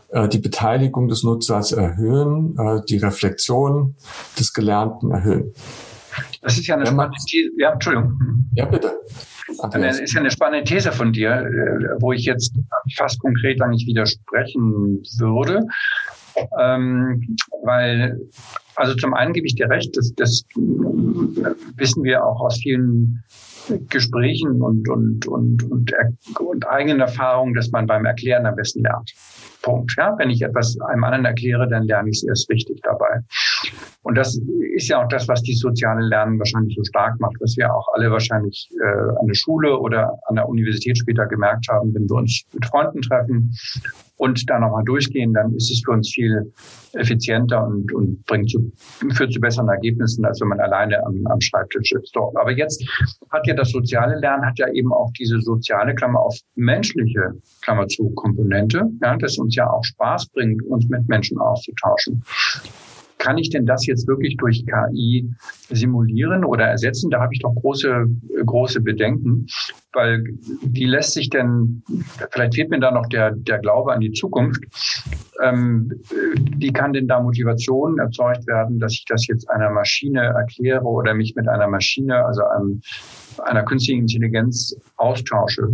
[0.09, 3.95] äh, die Beteiligung des Nutzers erhöhen, äh, die Reflexion
[4.37, 5.53] des Gelernten erhöhen.
[6.41, 7.49] Das ist ja eine spannende These.
[7.57, 8.47] Ja, Entschuldigung.
[8.53, 8.91] Ja, bitte.
[9.71, 12.53] Das ist ja eine spannende These von dir, äh, wo ich jetzt
[12.97, 15.61] fast konkret eigentlich widersprechen würde.
[16.59, 18.19] Ähm, weil,
[18.75, 20.43] also zum einen gebe ich dir recht, das, das
[21.75, 23.23] wissen wir auch aus vielen
[23.89, 29.13] Gesprächen und, und, und, und, und eigenen Erfahrungen, dass man beim Erklären am besten lernt.
[29.61, 29.93] Punkt.
[29.97, 33.21] Ja, wenn ich etwas einem anderen erkläre, dann lerne ich es erst richtig dabei.
[34.03, 34.39] Und das
[34.75, 37.87] ist ja auch das, was die soziale Lernen wahrscheinlich so stark macht, was wir auch
[37.93, 42.15] alle wahrscheinlich äh, an der Schule oder an der Universität später gemerkt haben, wenn wir
[42.15, 43.53] uns mit Freunden treffen
[44.17, 46.51] und da nochmal durchgehen, dann ist es für uns viel
[46.93, 48.71] effizienter und, und bringt zu,
[49.13, 52.15] führt zu besseren Ergebnissen, als wenn man alleine am, am Schreibtisch sitzt.
[52.15, 52.33] Doch.
[52.35, 52.83] Aber jetzt
[53.31, 57.87] hat ja das soziale Lernen hat ja eben auch diese soziale Klammer auf menschliche Klammer
[57.87, 62.23] zu Komponente, ja, das uns ja auch Spaß bringt, uns mit Menschen auszutauschen
[63.23, 65.29] kann ich denn das jetzt wirklich durch KI
[65.69, 67.09] simulieren oder ersetzen?
[67.09, 68.05] Da habe ich doch große,
[68.45, 69.47] große Bedenken,
[69.93, 70.25] weil
[70.61, 71.83] die lässt sich denn,
[72.31, 74.61] vielleicht fehlt mir da noch der, der Glaube an die Zukunft,
[75.41, 75.89] ähm,
[76.57, 81.13] wie kann denn da Motivation erzeugt werden, dass ich das jetzt einer Maschine erkläre oder
[81.13, 82.81] mich mit einer Maschine, also einem,
[83.45, 85.69] einer künstlichen Intelligenz austausche?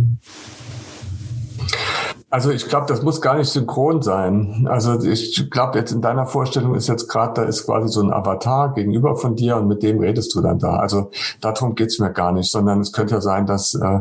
[2.30, 4.68] Also ich glaube, das muss gar nicht synchron sein.
[4.70, 8.12] Also ich glaube, jetzt in deiner Vorstellung ist jetzt gerade, da ist quasi so ein
[8.12, 10.76] Avatar gegenüber von dir und mit dem redest du dann da.
[10.76, 11.10] Also
[11.40, 14.00] darum geht's mir gar nicht, sondern es könnte ja sein, dass äh,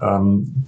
[0.00, 0.64] ähm,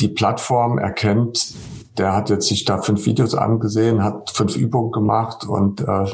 [0.00, 1.54] die Plattform erkennt,
[1.98, 6.06] der hat jetzt sich da fünf Videos angesehen, hat fünf Übungen gemacht und äh,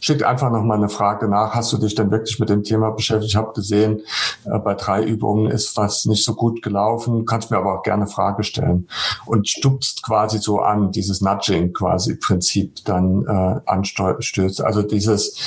[0.00, 3.30] schickt einfach nochmal eine Frage nach, hast du dich denn wirklich mit dem Thema beschäftigt?
[3.30, 4.02] Ich habe gesehen,
[4.44, 8.06] äh, bei drei Übungen ist was nicht so gut gelaufen, kannst mir aber auch gerne
[8.06, 8.88] Frage stellen
[9.26, 14.62] und stupst quasi so an, dieses Nudging quasi Prinzip dann äh, anstößt.
[14.62, 15.38] Also dieses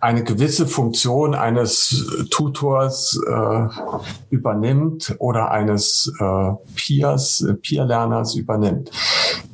[0.00, 3.66] eine gewisse Funktion eines Tutors äh,
[4.30, 8.90] übernimmt oder eines äh, Peers, äh, Peer-Lerners übernimmt.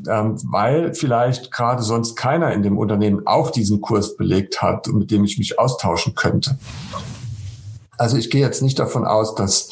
[0.07, 5.11] Ähm, weil vielleicht gerade sonst keiner in dem Unternehmen auch diesen Kurs belegt hat mit
[5.11, 6.59] dem ich mich austauschen könnte.
[7.97, 9.70] Also ich gehe jetzt nicht davon aus, dass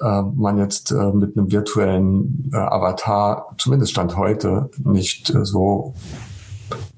[0.00, 5.94] äh, man jetzt äh, mit einem virtuellen äh, Avatar, zumindest Stand heute, nicht äh, so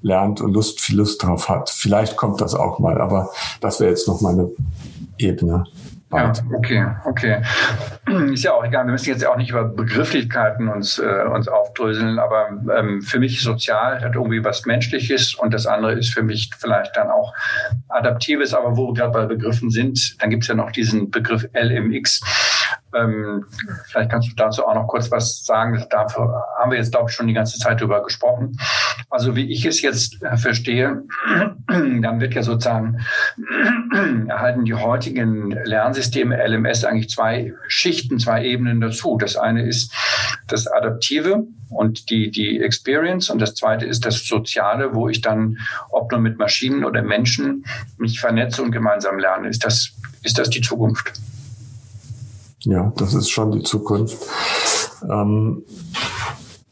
[0.03, 1.71] lernt und Lust, viel Lust drauf hat.
[1.71, 4.51] Vielleicht kommt das auch mal, aber das wäre jetzt noch mal eine
[5.19, 5.65] Ebene.
[6.13, 7.41] Ja, okay, okay.
[8.33, 8.85] Ist ja auch egal.
[8.85, 13.41] Wir müssen jetzt auch nicht über Begrifflichkeiten uns, äh, uns aufdröseln, aber ähm, für mich
[13.41, 17.33] sozial hat irgendwie was Menschliches und das andere ist für mich vielleicht dann auch
[17.89, 18.55] Adaptives.
[18.55, 22.21] Aber wo wir gerade bei Begriffen sind, dann gibt es ja noch diesen Begriff LMX.
[22.95, 23.45] Ähm,
[23.87, 25.85] vielleicht kannst du dazu auch noch kurz was sagen.
[25.91, 28.59] Dafür haben wir jetzt, glaube ich, schon die ganze Zeit drüber gesprochen.
[29.11, 31.03] Also wie ich es jetzt äh, verstehe,
[31.69, 32.99] dann wird ja sozusagen
[34.29, 39.17] erhalten die heutigen Lernsysteme LMS eigentlich zwei Schichten, zwei Ebenen dazu.
[39.19, 39.93] Das eine ist
[40.49, 45.59] das Adaptive und die, die Experience und das zweite ist das Soziale, wo ich dann,
[45.91, 47.65] ob nur mit Maschinen oder Menschen,
[47.99, 49.49] mich vernetze und gemeinsam lerne.
[49.49, 51.13] Ist das, ist das die Zukunft?
[52.61, 54.19] Ja, das ist schon die Zukunft.
[55.09, 55.63] Ähm,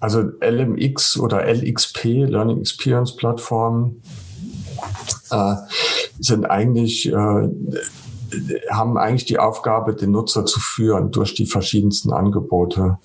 [0.01, 4.03] also LMX oder LXP, Learning Experience Plattformen,
[5.31, 5.55] äh,
[6.21, 7.49] sind eigentlich, äh,
[8.71, 12.99] haben eigentlich die Aufgabe, den Nutzer zu führen durch die verschiedensten Angebote.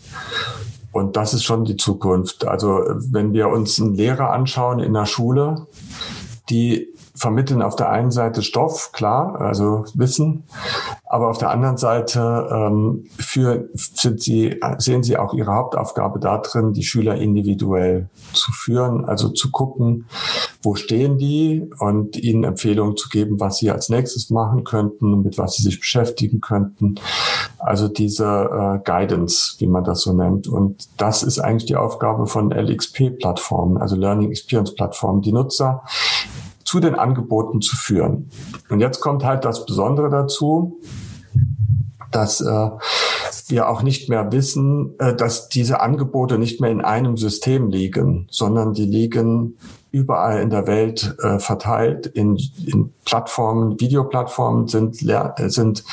[0.92, 2.46] Und das ist schon die Zukunft.
[2.46, 5.68] Also wenn wir uns einen Lehrer anschauen in der Schule,
[6.50, 10.44] die vermitteln auf der einen Seite Stoff, klar, also Wissen,
[11.14, 16.74] aber auf der anderen Seite ähm, für, sind sie, sehen sie auch ihre Hauptaufgabe darin,
[16.74, 20.08] die Schüler individuell zu führen, also zu gucken,
[20.64, 25.38] wo stehen die und ihnen Empfehlungen zu geben, was sie als nächstes machen könnten, mit
[25.38, 26.96] was sie sich beschäftigen könnten.
[27.60, 30.48] Also diese äh, Guidance, wie man das so nennt.
[30.48, 35.84] Und das ist eigentlich die Aufgabe von LXP-Plattformen, also Learning Experience-Plattformen, die Nutzer
[36.74, 38.32] zu den Angeboten zu führen.
[38.68, 40.82] Und jetzt kommt halt das Besondere dazu,
[42.10, 42.70] dass äh,
[43.48, 48.28] wir auch nicht mehr wissen, äh, dass diese Angebote nicht mehr in einem System liegen,
[48.32, 49.60] sondern die liegen
[49.92, 52.08] überall in der Welt äh, verteilt.
[52.08, 55.84] In, in Plattformen, Videoplattformen sind, äh, sind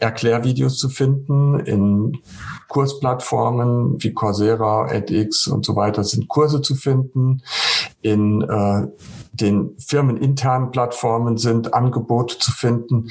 [0.00, 1.60] Erklärvideos zu finden.
[1.60, 2.18] In
[2.66, 7.42] Kursplattformen wie Coursera, edX und so weiter sind Kurse zu finden.
[8.02, 8.86] In äh,
[9.32, 13.10] den firmeninternen Plattformen sind Angebote zu finden.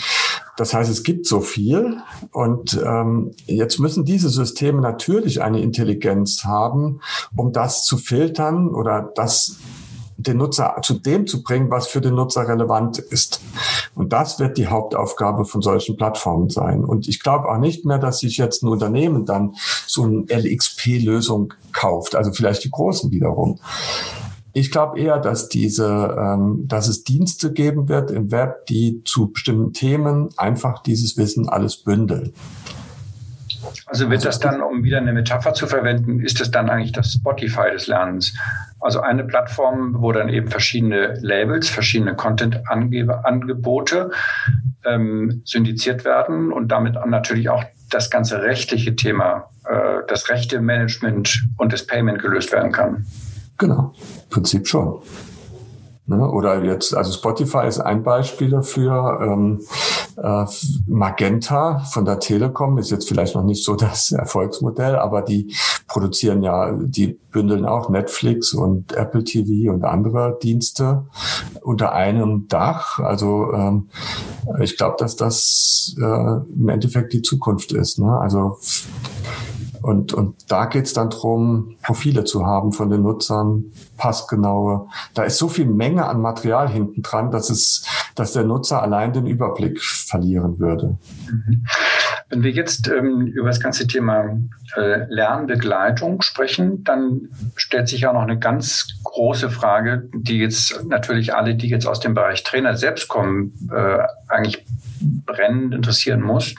[0.57, 1.97] Das heißt, es gibt so viel
[2.31, 7.01] und ähm, jetzt müssen diese Systeme natürlich eine Intelligenz haben,
[7.35, 9.57] um das zu filtern oder das
[10.17, 13.41] den Nutzer zu dem zu bringen, was für den Nutzer relevant ist.
[13.95, 16.83] Und das wird die Hauptaufgabe von solchen Plattformen sein.
[16.83, 19.55] Und ich glaube auch nicht mehr, dass sich jetzt ein Unternehmen dann
[19.85, 23.59] so eine LXP-Lösung kauft, also vielleicht die Großen wiederum.
[24.57, 29.33] Ich glaube eher, dass diese, ähm, dass es Dienste geben wird im Web, die zu
[29.33, 32.31] bestimmten Themen einfach dieses Wissen alles bündeln.
[33.85, 37.11] Also wird das dann, um wieder eine Metapher zu verwenden, ist das dann eigentlich das
[37.11, 38.33] Spotify des Lernens?
[38.79, 44.11] Also eine Plattform, wo dann eben verschiedene Labels, verschiedene Content-Angebote
[44.85, 51.43] ähm, syndiziert werden und damit natürlich auch das ganze rechtliche Thema, äh, das rechte Management
[51.57, 53.05] und das Payment gelöst werden kann.
[53.57, 53.93] Genau,
[54.23, 54.99] im Prinzip schon.
[56.07, 56.29] Ne?
[56.29, 59.19] Oder jetzt, also Spotify ist ein Beispiel dafür.
[59.21, 59.61] Ähm,
[60.17, 60.45] äh,
[60.87, 65.55] Magenta von der Telekom ist jetzt vielleicht noch nicht so das Erfolgsmodell, aber die
[65.87, 71.05] produzieren ja, die bündeln auch Netflix und Apple TV und andere Dienste
[71.61, 72.99] unter einem Dach.
[72.99, 73.89] Also ähm,
[74.61, 77.97] ich glaube, dass das äh, im Endeffekt die Zukunft ist.
[77.97, 78.15] Ne?
[78.17, 78.59] Also
[79.85, 83.65] und, und da geht's dann drum, Profile zu haben von den Nutzern,
[83.97, 84.87] passgenaue.
[85.13, 89.13] Da ist so viel Menge an Material hinten dran, dass es, dass der Nutzer allein
[89.13, 90.97] den Überblick verlieren würde.
[91.29, 91.67] Mhm.
[92.29, 94.39] Wenn wir jetzt ähm, über das ganze Thema
[94.75, 101.35] äh, Lernbegleitung sprechen, dann stellt sich ja noch eine ganz große Frage, die jetzt natürlich
[101.35, 104.65] alle, die jetzt aus dem Bereich Trainer selbst kommen, äh, eigentlich
[105.27, 106.55] brennend interessieren muss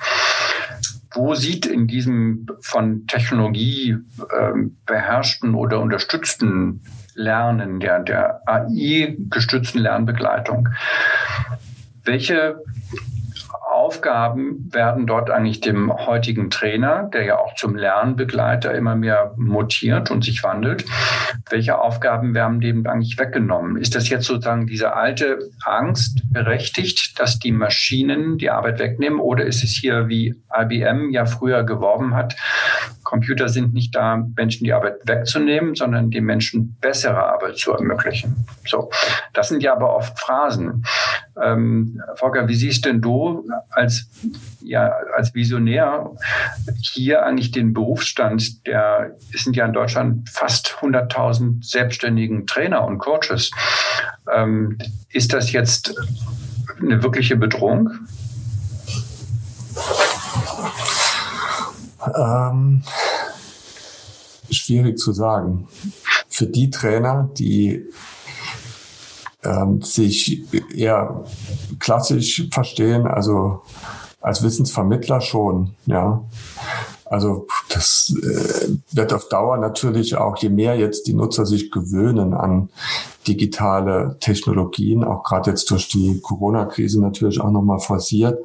[1.16, 3.96] wo sieht in diesem von Technologie
[4.38, 6.82] ähm, beherrschten oder unterstützten
[7.14, 10.68] Lernen, der, der AI-gestützten Lernbegleitung,
[12.04, 12.60] welche
[13.86, 20.10] Aufgaben werden dort eigentlich dem heutigen Trainer, der ja auch zum Lernbegleiter immer mehr mutiert
[20.10, 20.84] und sich wandelt,
[21.50, 23.76] welche Aufgaben werden dem eigentlich weggenommen?
[23.76, 29.44] Ist das jetzt sozusagen diese alte Angst berechtigt, dass die Maschinen die Arbeit wegnehmen oder
[29.44, 32.34] ist es hier, wie IBM ja früher geworben hat,
[33.06, 38.46] Computer sind nicht da, Menschen die Arbeit wegzunehmen, sondern den Menschen bessere Arbeit zu ermöglichen.
[38.66, 38.90] So,
[39.32, 40.84] das sind ja aber oft Phrasen.
[41.40, 44.10] Ähm, Volker, wie siehst denn du als,
[44.60, 46.10] ja, als Visionär
[46.80, 52.98] hier eigentlich den Berufsstand der, es sind ja in Deutschland fast 100.000 selbstständigen Trainer und
[52.98, 53.52] Coaches.
[54.34, 54.78] Ähm,
[55.10, 55.94] ist das jetzt
[56.80, 57.90] eine wirkliche Bedrohung?
[62.16, 62.82] Ähm,
[64.50, 65.68] schwierig zu sagen.
[66.28, 67.84] Für die Trainer, die
[69.42, 70.44] ähm, sich
[70.74, 71.24] eher
[71.78, 73.62] klassisch verstehen, also
[74.20, 76.22] als Wissensvermittler schon, ja.
[77.08, 82.34] Also das äh, wird auf Dauer natürlich auch, je mehr jetzt die Nutzer sich gewöhnen
[82.34, 82.68] an
[83.28, 88.40] digitale Technologien, auch gerade jetzt durch die Corona-Krise natürlich auch nochmal forciert,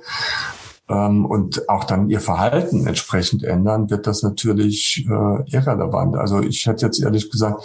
[0.92, 6.16] ähm, und auch dann ihr Verhalten entsprechend ändern, wird das natürlich äh, irrelevant.
[6.18, 7.64] Also ich hätte jetzt ehrlich gesagt,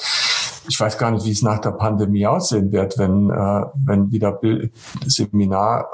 [0.68, 4.38] ich weiß gar nicht, wie es nach der Pandemie aussehen wird, wenn, äh, wenn wieder
[5.06, 5.86] Seminare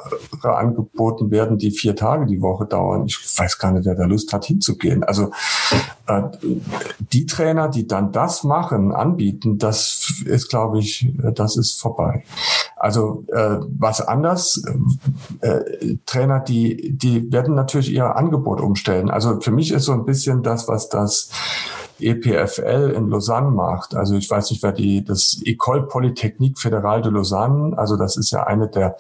[0.43, 3.05] angeboten werden, die vier Tage die Woche dauern.
[3.07, 5.05] Ich weiß gar nicht, wer da Lust hat, hinzugehen.
[5.05, 5.31] Also
[6.07, 6.23] äh,
[7.13, 12.25] die Trainer, die dann das machen, anbieten, das ist, glaube ich, das ist vorbei.
[12.77, 14.63] Also äh, was anders,
[15.41, 19.11] äh, Trainer, die, die werden natürlich ihr Angebot umstellen.
[19.11, 21.31] Also für mich ist so ein bisschen das, was das
[22.07, 23.95] EPFL in Lausanne macht.
[23.95, 28.31] Also ich weiß nicht, wer die, das École Polytechnique Fédérale de Lausanne, also das ist
[28.31, 28.97] ja eine der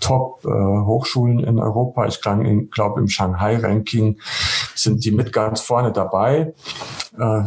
[0.00, 2.06] Top-Hochschulen äh, in Europa.
[2.06, 4.18] Ich glaube, im Shanghai-Ranking
[4.74, 6.54] sind die mit ganz vorne dabei.
[7.18, 7.42] Äh,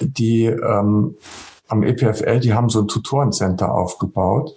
[0.00, 1.16] die ähm,
[1.68, 4.54] am EPFL, die haben so ein Tutorencenter aufgebaut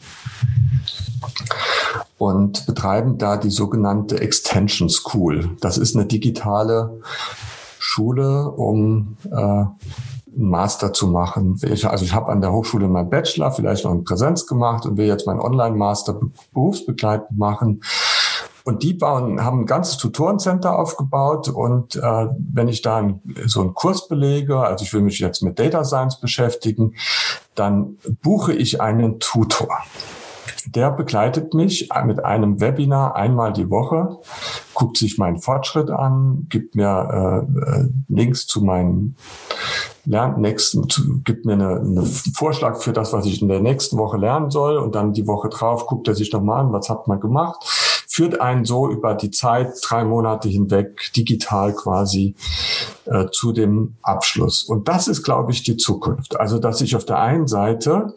[2.17, 5.55] und betreiben da die sogenannte Extension School.
[5.61, 7.01] Das ist eine digitale
[7.99, 9.69] Schule, um äh, einen
[10.33, 11.59] Master zu machen.
[11.63, 14.97] Ich, also ich habe an der Hochschule meinen Bachelor, vielleicht noch in Präsenz gemacht und
[14.97, 16.17] will jetzt meinen Online-Master
[16.53, 17.81] berufsbegleitend machen.
[18.63, 23.73] Und die bauen, haben ein ganzes Tutorencenter aufgebaut und äh, wenn ich da so einen
[23.73, 26.93] Kurs belege, also ich will mich jetzt mit Data Science beschäftigen,
[27.55, 29.69] dann buche ich einen Tutor.
[30.67, 34.19] Der begleitet mich mit einem Webinar einmal die Woche,
[34.73, 39.15] guckt sich meinen Fortschritt an, gibt mir äh, äh Links zu meinen
[40.05, 40.87] lernt nächsten,
[41.23, 44.77] gibt mir eine, einen Vorschlag für das, was ich in der nächsten Woche lernen soll.
[44.77, 47.63] Und dann die Woche drauf guckt er sich nochmal an, was hat man gemacht,
[48.19, 52.35] führt einen so über die Zeit, drei Monate hinweg, digital quasi
[53.05, 54.61] äh, zu dem Abschluss.
[54.61, 56.37] Und das ist, glaube ich, die Zukunft.
[56.37, 58.15] Also, dass ich auf der einen Seite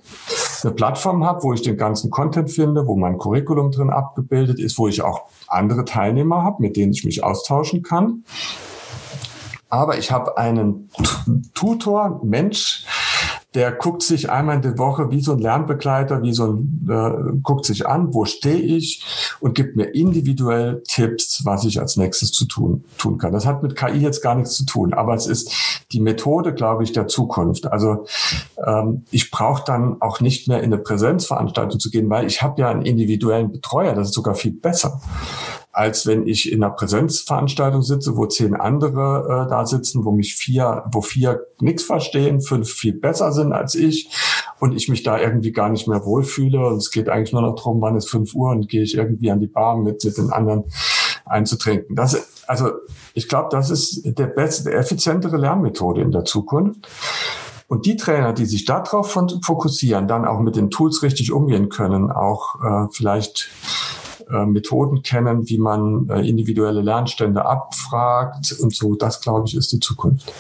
[0.65, 4.77] eine Plattform habe, wo ich den ganzen Content finde, wo mein Curriculum drin abgebildet ist,
[4.77, 8.25] wo ich auch andere Teilnehmer habe, mit denen ich mich austauschen kann
[9.73, 10.91] aber ich habe einen
[11.55, 12.85] Tutor, Mensch,
[13.55, 17.39] der guckt sich einmal in der Woche wie so ein Lernbegleiter, wie so ein, äh,
[17.43, 19.05] guckt sich an, wo stehe ich
[19.41, 23.33] und gibt mir individuell Tipps, was ich als nächstes zu tun, tun kann.
[23.33, 26.83] Das hat mit KI jetzt gar nichts zu tun, aber es ist die Methode, glaube
[26.85, 27.71] ich, der Zukunft.
[27.71, 28.07] Also
[28.65, 32.61] ähm, ich brauche dann auch nicht mehr in eine Präsenzveranstaltung zu gehen, weil ich habe
[32.61, 35.01] ja einen individuellen Betreuer, das ist sogar viel besser
[35.73, 40.35] als wenn ich in einer Präsenzveranstaltung sitze, wo zehn andere äh, da sitzen, wo mich
[40.35, 44.11] vier, wo vier nichts verstehen, fünf viel besser sind als ich
[44.61, 46.67] und ich mich da irgendwie gar nicht mehr wohlfühle.
[46.67, 49.31] Und es geht eigentlich nur noch darum, wann ist fünf Uhr und gehe ich irgendwie
[49.31, 50.65] an die Bar mit, mit den anderen
[51.25, 51.97] einzutrinken.
[51.97, 52.71] Das, also
[53.15, 56.87] ich glaube, das ist der beste, der effizientere Lernmethode in der Zukunft.
[57.67, 62.11] Und die Trainer, die sich darauf fokussieren, dann auch mit den Tools richtig umgehen können,
[62.13, 63.49] auch äh, vielleicht
[64.33, 68.95] äh, Methoden kennen, wie man äh, individuelle Lernstände abfragt und so.
[68.95, 70.33] Das, glaube ich, ist die Zukunft.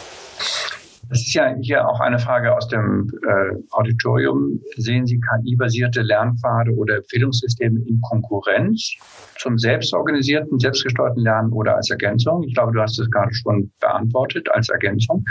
[1.13, 4.59] Das ist ja hier auch eine Frage aus dem äh, Auditorium.
[4.79, 8.95] Sehen Sie KI-basierte Lernpfade oder Empfehlungssysteme in Konkurrenz
[9.39, 12.43] zum selbstorganisierten, selbstgesteuerten Lernen oder als Ergänzung?
[12.45, 15.23] Ich glaube, du hast es gerade schon beantwortet als Ergänzung.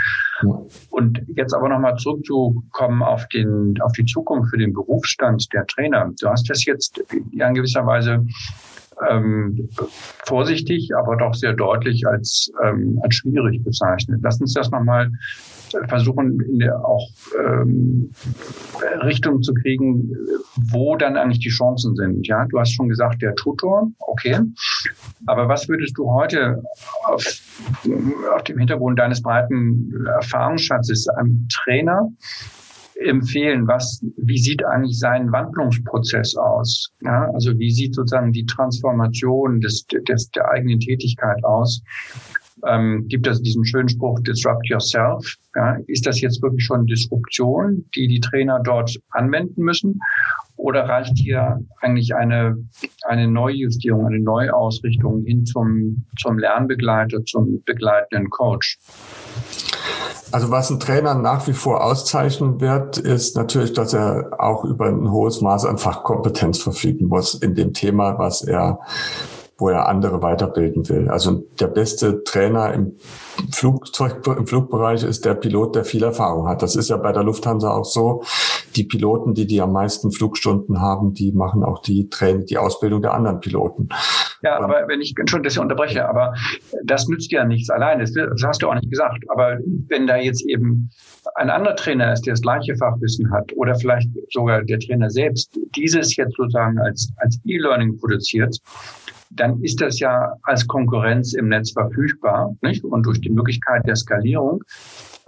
[0.44, 0.62] Ja.
[0.90, 6.12] Und jetzt aber nochmal zurückzukommen auf, den, auf die Zukunft für den Berufsstand der Trainer.
[6.20, 7.02] Du hast das jetzt
[7.32, 8.24] ja in gewisser Weise
[9.10, 9.68] ähm,
[10.26, 14.20] vorsichtig, aber doch sehr deutlich als, ähm, als schwierig bezeichnet.
[14.22, 15.10] Lass uns das nochmal
[15.88, 17.08] versuchen, in der auch
[17.38, 18.10] ähm,
[19.02, 20.12] Richtung zu kriegen,
[20.70, 22.26] wo dann eigentlich die Chancen sind.
[22.26, 24.38] Ja, du hast schon gesagt, der Tutor, okay.
[25.26, 26.62] Aber was würdest du heute
[27.04, 27.24] auf,
[28.34, 32.08] auf dem Hintergrund deines breiten Erfahrungsschatzes einem Trainer
[33.04, 33.66] empfehlen?
[33.66, 36.92] Was, wie sieht eigentlich sein Wandlungsprozess aus?
[37.00, 41.82] Ja, also wie sieht sozusagen die Transformation des, des, der eigenen Tätigkeit aus?
[42.66, 45.36] Ähm, gibt es diesen schönen Spruch Disrupt Yourself.
[45.54, 50.00] Ja, ist das jetzt wirklich schon Disruption, die die Trainer dort anwenden müssen?
[50.56, 52.56] Oder reicht hier eigentlich eine,
[53.06, 58.78] eine Neujustierung, eine Neuausrichtung hin zum, zum Lernbegleiter, zum begleitenden Coach?
[60.30, 64.86] Also was ein Trainer nach wie vor auszeichnen wird, ist natürlich, dass er auch über
[64.86, 68.80] ein hohes Maß an Fachkompetenz verfügen muss in dem Thema, was er
[69.62, 71.08] wo er andere weiterbilden will.
[71.08, 72.96] Also der beste Trainer im
[73.52, 76.62] Flugzeug, im Flugbereich ist der Pilot, der viel Erfahrung hat.
[76.62, 78.24] Das ist ja bei der Lufthansa auch so.
[78.74, 83.02] Die Piloten, die die am meisten Flugstunden haben, die machen auch die Training, die Ausbildung
[83.02, 83.88] der anderen Piloten.
[84.42, 86.34] Ja, Und aber wenn ich schon das hier unterbreche, aber
[86.84, 88.00] das nützt ja nichts allein.
[88.00, 89.22] Das, das hast du auch nicht gesagt.
[89.28, 89.58] Aber
[89.88, 90.90] wenn da jetzt eben
[91.36, 95.56] ein anderer Trainer ist, der das gleiche Fachwissen hat oder vielleicht sogar der Trainer selbst
[95.76, 98.58] dieses jetzt sozusagen als, als E-Learning produziert,
[99.34, 102.54] dann ist das ja als Konkurrenz im Netz verfügbar.
[102.62, 102.84] Nicht?
[102.84, 104.62] Und durch die Möglichkeit der Skalierung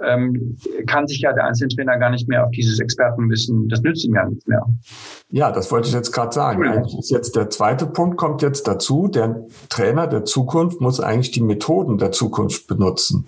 [0.02, 4.14] ähm, kann sich ja der Einzeltrainer gar nicht mehr auf dieses Expertenwissen, das nützt ihm
[4.14, 4.64] ja nicht mehr.
[5.30, 6.66] Ja, das wollte ich jetzt gerade sagen.
[6.66, 9.08] Eigentlich ist jetzt der zweite Punkt kommt jetzt dazu.
[9.08, 13.24] Der Trainer der Zukunft muss eigentlich die Methoden der Zukunft benutzen.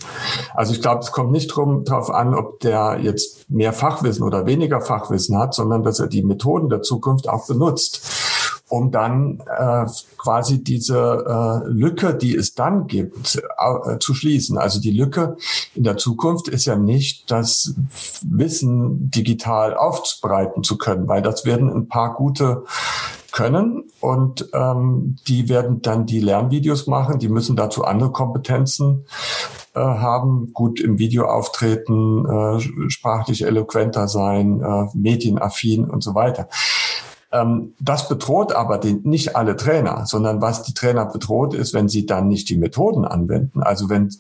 [0.55, 4.47] Also ich glaube, es kommt nicht drum, darauf an, ob der jetzt mehr Fachwissen oder
[4.47, 8.36] weniger Fachwissen hat, sondern dass er die Methoden der Zukunft auch benutzt
[8.69, 9.87] um dann äh,
[10.17, 11.25] quasi diese
[11.67, 14.59] äh, Lücke, die es dann gibt, äh, zu schließen.
[14.59, 15.37] Also die Lücke
[15.75, 17.75] in der Zukunft ist ja nicht das
[18.23, 22.65] Wissen digital aufbreiten zu können, weil das werden ein paar gute
[23.37, 29.05] können und ähm, die werden dann die Lernvideos machen, die müssen dazu andere Kompetenzen
[29.75, 36.49] äh, haben, gut im Video auftreten, äh, sprachlich eloquenter sein, äh, medienaffin und so weiter.
[37.33, 41.89] Ähm, das bedroht aber den, nicht alle Trainer, sondern was die Trainer bedroht ist, wenn
[41.89, 43.63] sie dann nicht die Methoden anwenden.
[43.63, 44.11] Also wenn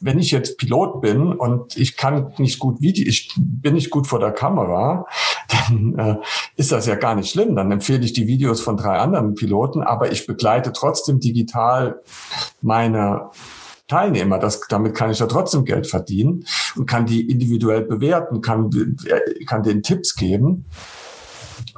[0.00, 4.06] wenn ich jetzt Pilot bin und ich kann nicht gut Video, ich bin nicht gut
[4.06, 5.06] vor der Kamera,
[5.48, 6.16] dann äh,
[6.56, 7.56] ist das ja gar nicht schlimm.
[7.56, 12.00] Dann empfehle ich die Videos von drei anderen Piloten, aber ich begleite trotzdem digital
[12.60, 13.30] meine
[13.88, 14.38] Teilnehmer.
[14.38, 18.70] Das, damit kann ich ja trotzdem Geld verdienen und kann die individuell bewerten, kann,
[19.06, 20.66] äh, kann denen Tipps geben.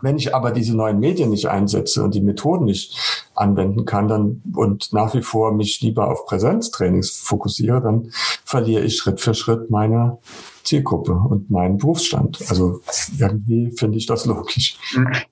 [0.02, 2.96] Wenn ich aber diese neuen Medien nicht einsetze und die Methoden nicht
[3.34, 8.10] anwenden kann dann und nach wie vor mich lieber auf Präsenztrainings fokussiere, dann
[8.44, 10.18] verliere ich Schritt für Schritt meine
[10.64, 12.42] Zielgruppe und meinen Berufsstand.
[12.48, 12.80] Also
[13.18, 14.78] irgendwie finde ich das logisch.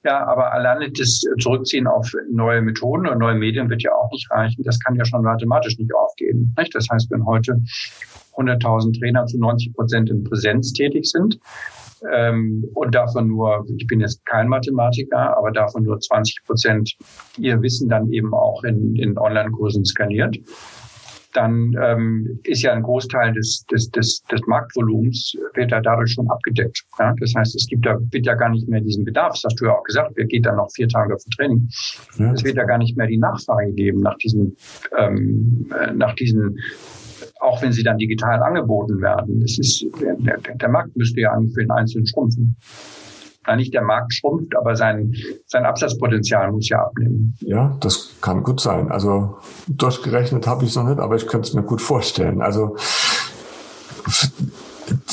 [0.05, 4.31] Ja, aber alleine das Zurückziehen auf neue Methoden und neue Medien wird ja auch nicht
[4.31, 4.63] reichen.
[4.63, 6.55] Das kann ja schon mathematisch nicht aufgehen.
[6.57, 6.75] Nicht?
[6.75, 7.61] Das heißt, wenn heute
[8.37, 11.39] 100.000 Trainer zu 90 Prozent in Präsenz tätig sind,
[12.13, 16.97] ähm, und davon nur, ich bin jetzt kein Mathematiker, aber davon nur 20 Prozent
[17.39, 20.37] ihr Wissen dann eben auch in, in Online-Kursen skaliert,
[21.35, 26.31] dann ähm, ist ja ein Großteil des, des, des, des Marktvolumens wird ja dadurch schon
[26.31, 26.85] abgedeckt.
[26.99, 27.15] Ja?
[27.19, 29.33] Das heißt, es gibt da wird ja gar nicht mehr diesen Bedarf.
[29.33, 30.13] Das hast du ja auch gesagt.
[30.15, 31.69] Wer geht dann noch vier Tage für Training?
[32.19, 32.33] Ja.
[32.33, 34.57] Es wird ja gar nicht mehr die Nachfrage geben nach diesen
[34.97, 36.59] ähm, äh, nach diesen
[37.45, 39.41] auch wenn sie dann digital angeboten werden.
[39.41, 42.57] Das ist, der, der Markt müsste ja für den Einzelnen schrumpfen.
[43.47, 45.15] Na, nicht der Markt schrumpft, aber sein,
[45.47, 47.37] sein Absatzpotenzial muss ja abnehmen.
[47.41, 48.91] Ja, das kann gut sein.
[48.91, 49.37] Also
[49.69, 52.41] durchgerechnet habe ich es noch nicht, aber ich könnte es mir gut vorstellen.
[52.41, 52.77] Also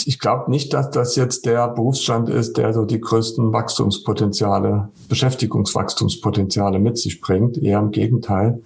[0.05, 6.79] ich glaube nicht, dass das jetzt der Berufsstand ist, der so die größten Wachstumspotenziale, Beschäftigungswachstumspotenziale
[6.79, 7.57] mit sich bringt.
[7.57, 8.61] Eher im Gegenteil.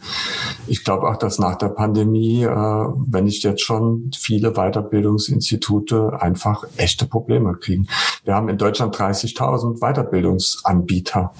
[0.67, 6.65] Ich glaube auch, dass nach der Pandemie, äh, wenn nicht jetzt schon viele Weiterbildungsinstitute einfach
[6.77, 7.87] echte Probleme kriegen.
[8.23, 11.33] Wir haben in Deutschland 30.000 Weiterbildungsanbieter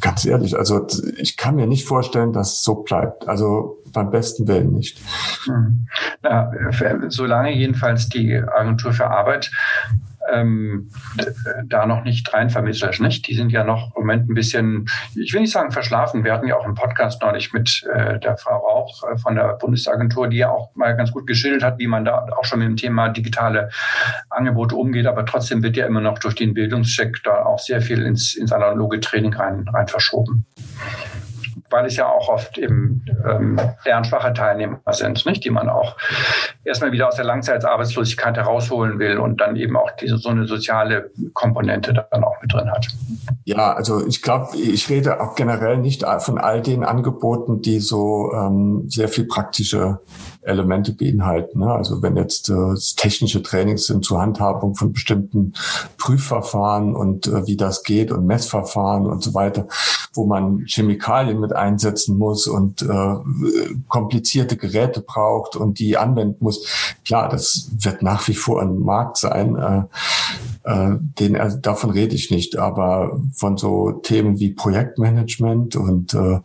[0.00, 0.86] ganz ehrlich, also
[1.16, 3.28] ich kann mir nicht vorstellen, dass es so bleibt.
[3.28, 5.00] Also beim besten Willen nicht.
[5.44, 5.88] Hm.
[6.22, 6.50] Ja,
[7.08, 9.50] solange jedenfalls die Agentur für Arbeit
[10.32, 10.90] ähm,
[11.66, 13.00] da noch nicht rein vermittelt.
[13.00, 13.26] Nicht?
[13.28, 16.24] Die sind ja noch im Moment ein bisschen, ich will nicht sagen verschlafen.
[16.24, 19.54] Wir hatten ja auch einen Podcast neulich mit äh, der Frau Rauch äh, von der
[19.54, 22.68] Bundesagentur, die ja auch mal ganz gut geschildert hat, wie man da auch schon mit
[22.68, 23.70] dem Thema digitale
[24.30, 25.06] Angebote umgeht.
[25.06, 28.52] Aber trotzdem wird ja immer noch durch den Bildungscheck da auch sehr viel ins, ins
[28.52, 30.46] analoge Training rein, rein verschoben.
[31.70, 35.44] Weil es ja auch oft eben ähm, lernschwache Teilnehmer sind, nicht?
[35.44, 35.96] die man auch
[36.64, 41.10] erstmal wieder aus der Langzeitarbeitslosigkeit herausholen will und dann eben auch diese, so eine soziale
[41.34, 42.88] Komponente dann auch mit drin hat.
[43.44, 48.32] Ja, also ich glaube, ich rede auch generell nicht von all den Angeboten, die so
[48.32, 50.00] ähm, sehr viel praktische
[50.48, 51.60] Elemente beinhalten.
[51.60, 51.70] Ne?
[51.70, 55.52] Also wenn jetzt äh, technische Trainings sind zur Handhabung von bestimmten
[55.98, 59.68] Prüfverfahren und äh, wie das geht und Messverfahren und so weiter,
[60.14, 63.14] wo man Chemikalien mit einsetzen muss und äh,
[63.88, 66.66] komplizierte Geräte braucht und die anwenden muss.
[67.04, 69.56] Klar, das wird nach wie vor ein Markt sein.
[69.56, 69.82] Äh,
[70.64, 76.40] äh, den, also davon rede ich nicht, aber von so Themen wie Projektmanagement und äh,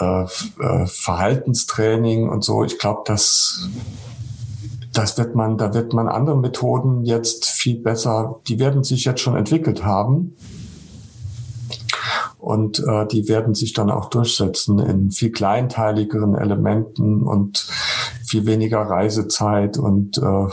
[0.00, 3.68] äh, äh Verhaltenstraining und so, ich glaube, das
[4.92, 9.20] das wird man, da wird man andere Methoden jetzt viel besser, die werden sich jetzt
[9.20, 10.36] schon entwickelt haben.
[12.38, 17.66] Und äh, die werden sich dann auch durchsetzen in viel kleinteiligeren Elementen und
[18.26, 20.46] viel weniger Reisezeit und äh,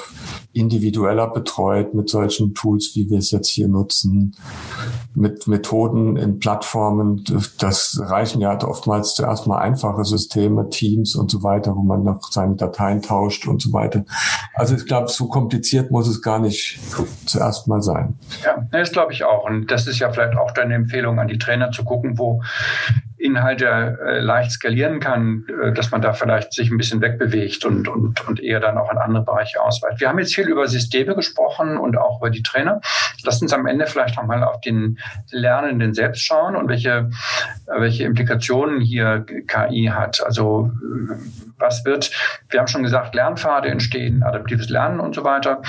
[0.54, 4.36] individueller betreut mit solchen Tools, wie wir es jetzt hier nutzen,
[5.16, 7.24] mit Methoden in Plattformen.
[7.60, 12.32] Das reichen ja oftmals zuerst mal einfache Systeme, Teams und so weiter, wo man noch
[12.32, 14.06] seine Dateien tauscht und so weiter.
[14.54, 16.80] Also ich glaube, so kompliziert muss es gar nicht
[17.26, 18.16] zuerst mal sein.
[18.44, 19.46] Ja, das glaube ich auch.
[19.46, 22.42] Und das ist ja vielleicht auch deine Empfehlung an die Trainer zu gucken, wo
[23.24, 27.88] Inhalte äh, leicht skalieren kann, äh, dass man da vielleicht sich ein bisschen wegbewegt und,
[27.88, 30.02] und, und eher dann auch in andere Bereiche ausweitet.
[30.02, 32.82] Wir haben jetzt viel über Systeme gesprochen und auch über die Trainer.
[33.24, 35.00] Lass uns am Ende vielleicht nochmal auf den
[35.32, 37.10] Lernenden selbst schauen und welche,
[37.66, 40.22] welche Implikationen hier KI hat.
[40.26, 40.72] Also
[41.58, 42.12] was wird,
[42.50, 45.62] wir haben schon gesagt, Lernpfade entstehen, adaptives Lernen und so weiter.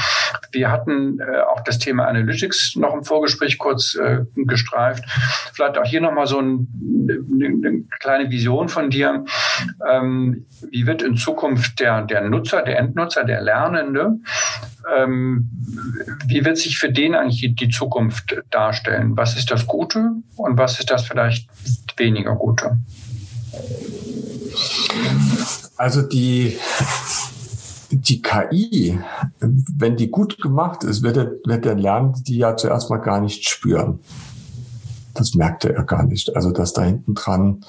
[0.53, 5.05] Wir hatten äh, auch das Thema Analytics noch im Vorgespräch kurz äh, gestreift.
[5.53, 6.69] Vielleicht auch hier nochmal so ein,
[7.09, 9.25] eine kleine Vision von dir.
[9.91, 14.19] Ähm, wie wird in Zukunft der, der Nutzer, der Endnutzer, der Lernende,
[14.97, 15.51] ähm,
[16.27, 19.17] wie wird sich für den eigentlich die Zukunft darstellen?
[19.17, 21.49] Was ist das Gute und was ist das vielleicht
[21.97, 22.79] weniger Gute?
[25.77, 26.57] Also die,
[27.97, 28.99] die KI,
[29.41, 33.21] wenn die gut gemacht ist, wird der, wird der Lernende die ja zuerst mal gar
[33.21, 34.01] nicht spüren.
[35.15, 36.35] Das merkte er gar nicht.
[36.35, 37.65] Also, dass da hinten dran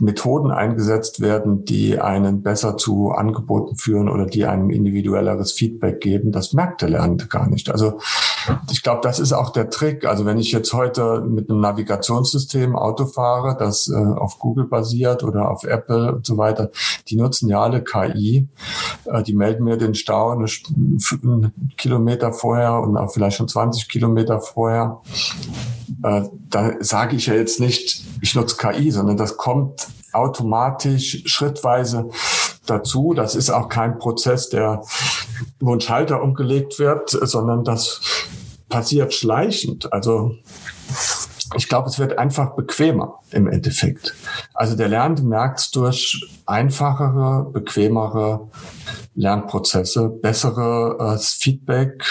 [0.00, 6.32] Methoden eingesetzt werden, die einen besser zu Angeboten führen oder die einem individuelleres Feedback geben,
[6.32, 7.70] das merkt der Lernende gar nicht.
[7.70, 8.00] Also
[8.70, 10.04] ich glaube, das ist auch der Trick.
[10.04, 15.22] Also wenn ich jetzt heute mit einem Navigationssystem Auto fahre, das äh, auf Google basiert
[15.22, 16.70] oder auf Apple und so weiter,
[17.08, 18.48] die nutzen ja alle KI.
[19.06, 20.46] Äh, die melden mir den Stau eine,
[21.22, 25.00] einen Kilometer vorher und auch vielleicht schon 20 Kilometer vorher.
[26.02, 32.08] Äh, da sage ich ja jetzt nicht, ich nutze KI, sondern das kommt automatisch schrittweise
[32.66, 33.14] dazu.
[33.14, 34.82] Das ist auch kein Prozess, der
[35.60, 38.00] wo ein Schalter umgelegt wird, sondern das
[38.68, 39.92] passiert schleichend.
[39.92, 40.36] Also
[41.56, 44.14] ich glaube, es wird einfach bequemer im Endeffekt.
[44.54, 48.48] Also der Lernende merkt es durch einfachere, bequemere
[49.14, 52.04] Lernprozesse, bessere äh, Feedback,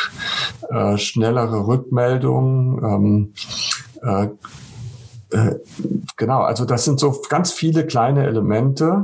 [0.70, 2.84] äh, schnellere Rückmeldungen.
[2.84, 3.34] Ähm,
[4.02, 4.28] äh,
[5.36, 5.60] äh,
[6.16, 9.04] genau, also das sind so ganz viele kleine Elemente.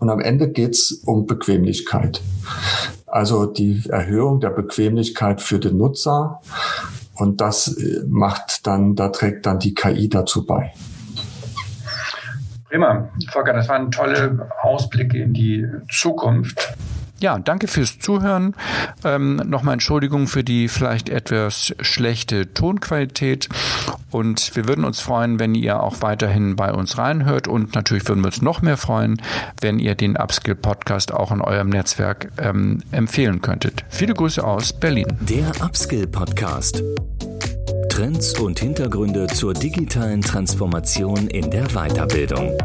[0.00, 2.22] Und am Ende geht's um Bequemlichkeit.
[3.10, 6.40] Also die Erhöhung der Bequemlichkeit für den Nutzer.
[7.14, 10.72] Und das äh, macht dann, da trägt dann die KI dazu bei.
[12.68, 13.10] Prima.
[13.30, 16.74] Volker, das waren tolle Ausblicke in die Zukunft.
[17.20, 18.54] Ja, danke fürs Zuhören.
[19.04, 23.48] Ähm, Nochmal Entschuldigung für die vielleicht etwas schlechte Tonqualität.
[24.10, 27.46] Und wir würden uns freuen, wenn ihr auch weiterhin bei uns reinhört.
[27.46, 29.20] Und natürlich würden wir uns noch mehr freuen,
[29.60, 33.84] wenn ihr den Upskill Podcast auch in eurem Netzwerk ähm, empfehlen könntet.
[33.90, 35.06] Viele Grüße aus Berlin.
[35.20, 36.82] Der Upskill Podcast.
[37.90, 42.56] Trends und Hintergründe zur digitalen Transformation in der Weiterbildung.